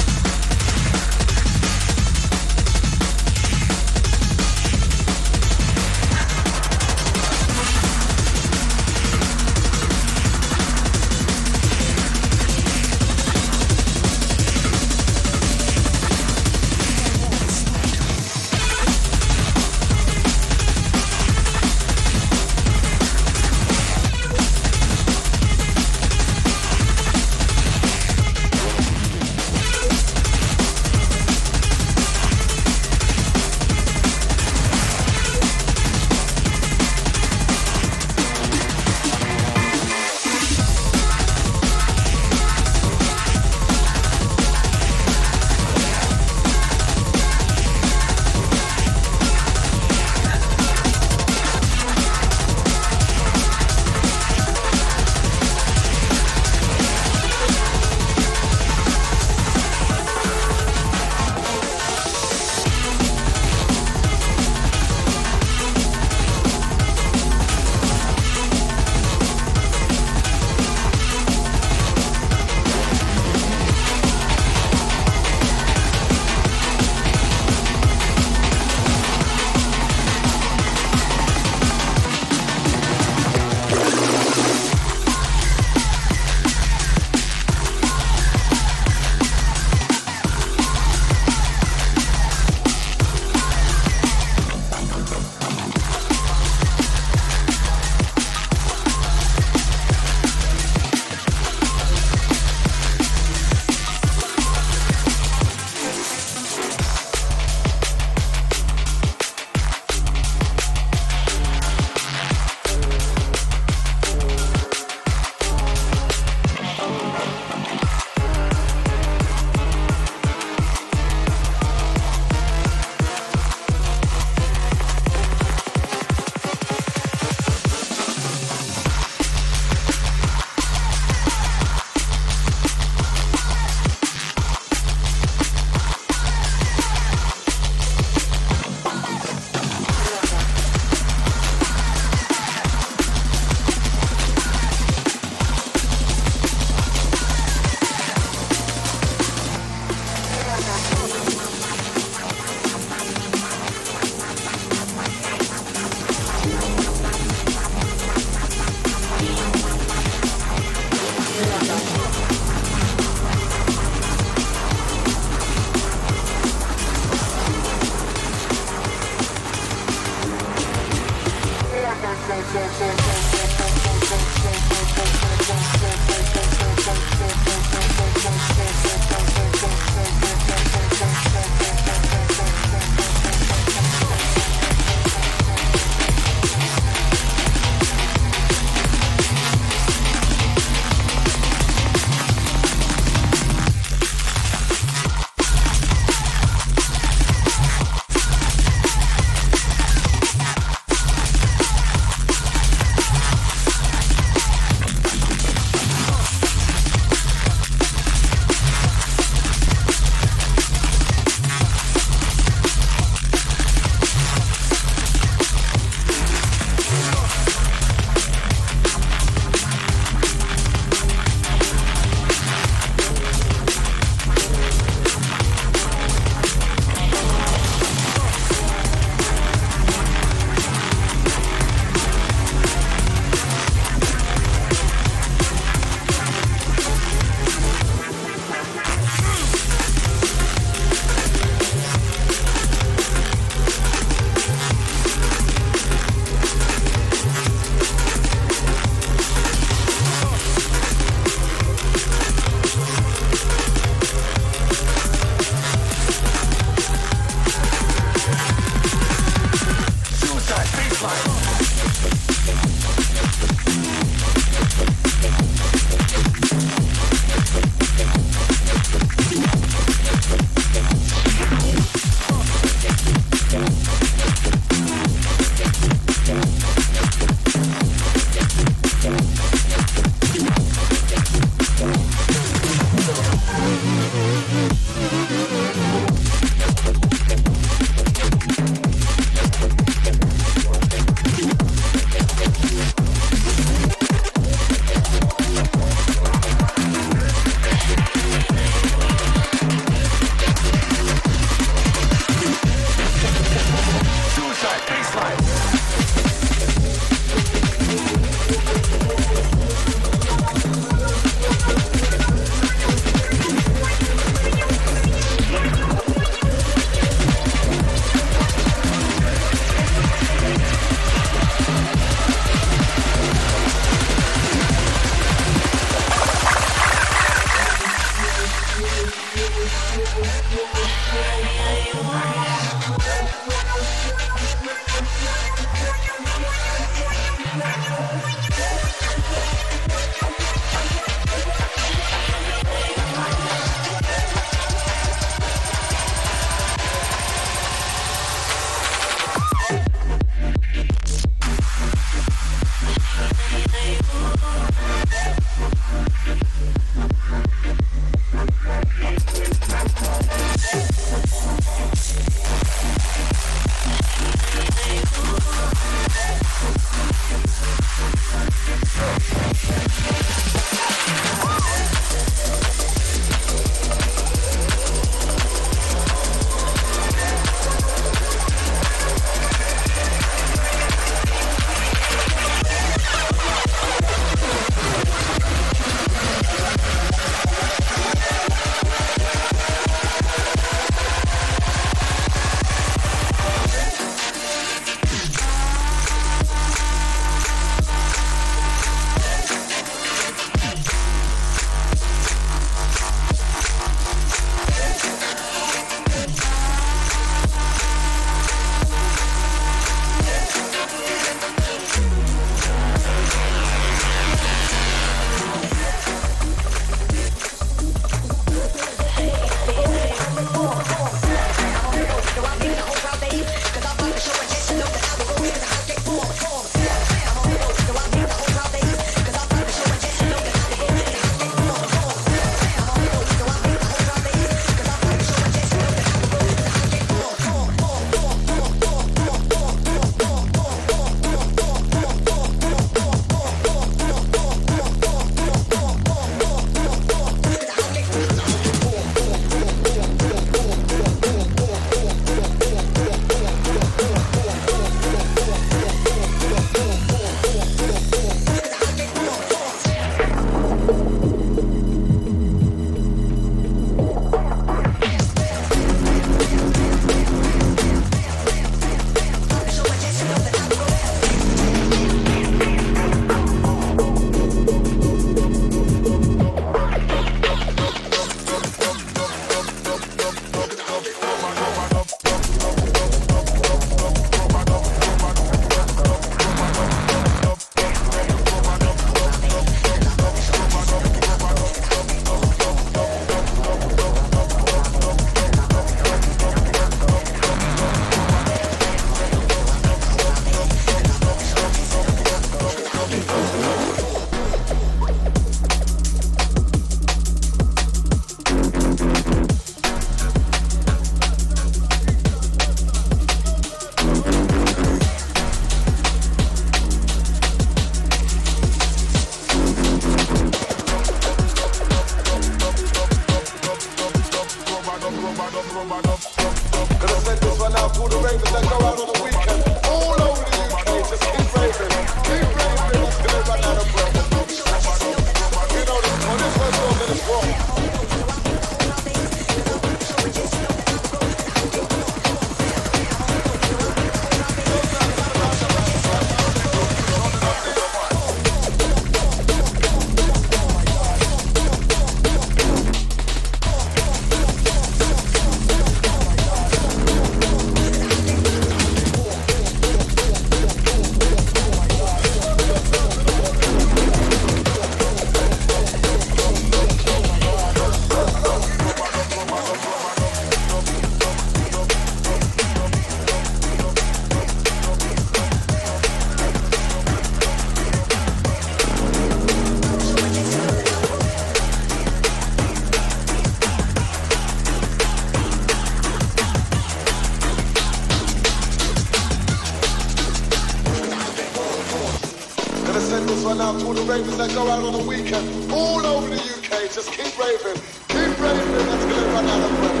Go 594.64 594.70
out 594.70 594.84
on 594.84 594.92
the 594.92 595.08
weekend. 595.08 595.72
All 595.72 596.04
over 596.04 596.28
the 596.28 596.36
UK, 596.36 596.92
just 596.92 597.10
keep 597.12 597.32
raving. 597.38 597.80
Keep 598.08 598.38
raving 598.38 598.88
until 598.92 599.08
they 599.08 599.26
run 599.32 599.46
out 599.46 599.62
of 599.62 599.76
breath. 599.78 600.00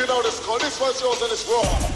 You 0.00 0.06
know 0.06 0.22
this 0.22 0.44
call. 0.44 0.58
This 0.58 0.80
one's 0.80 1.00
yours 1.00 1.20
and 1.22 1.32
it's 1.32 1.46
raw. 1.48 1.95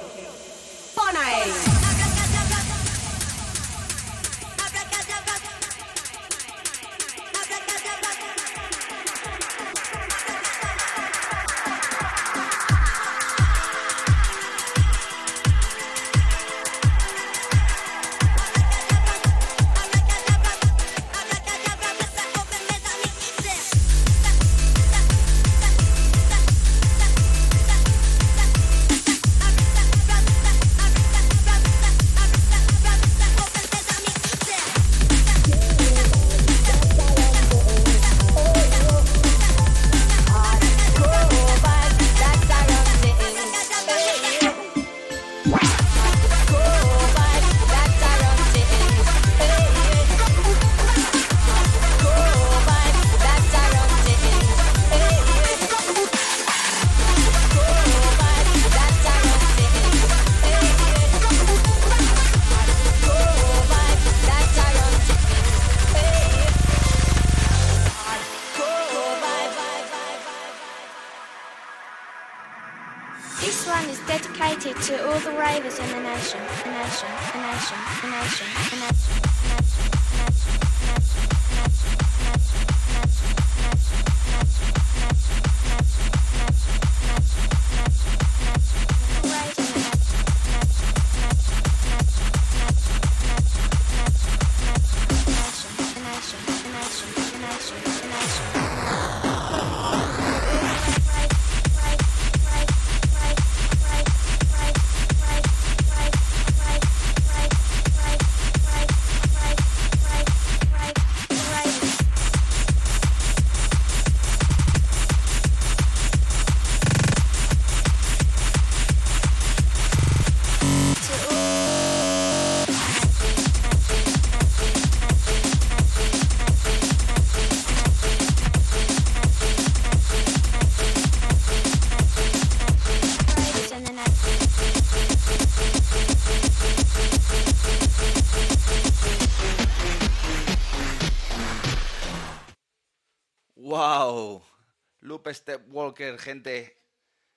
Walker, 145.67 146.17
gente. 146.19 146.81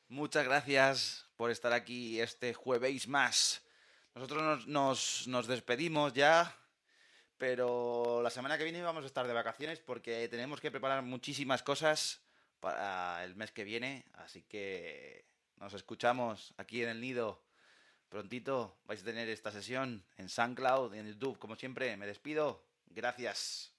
Muchas 0.08 0.44
gracias 0.44 1.26
por 1.36 1.50
estar 1.50 1.72
aquí 1.72 2.20
este 2.20 2.54
jueves 2.54 3.08
más. 3.08 3.62
Nosotros 4.14 4.66
nos, 4.66 5.26
nos- 5.26 5.46
despedimos 5.46 6.12
ya, 6.12 6.56
pero 7.38 8.20
la 8.22 8.30
semana 8.30 8.56
que 8.56 8.64
viene 8.64 8.82
vamos 8.82 9.04
a 9.04 9.06
estar 9.06 9.26
de 9.26 9.32
vacaciones 9.32 9.80
porque 9.80 10.28
tenemos 10.28 10.60
que 10.60 10.70
preparar 10.70 11.02
muchísimas 11.02 11.62
cosas 11.62 12.20
para 12.60 13.24
el 13.24 13.34
mes 13.34 13.50
que 13.50 13.64
viene. 13.64 14.04
Así 14.14 14.42
que 14.42 15.26
nos 15.56 15.74
escuchamos 15.74 16.54
aquí 16.56 16.82
en 16.82 16.90
el 16.90 17.00
nido. 17.00 17.42
Prontito 18.08 18.78
vais 18.84 19.02
a 19.02 19.04
tener 19.04 19.28
esta 19.28 19.50
sesión 19.50 20.04
en 20.16 20.28
SoundCloud, 20.28 20.94
en 20.94 21.08
YouTube, 21.08 21.38
como 21.38 21.56
siempre. 21.56 21.96
Me 21.96 22.06
despido. 22.06 22.64
Gracias. 22.86 23.73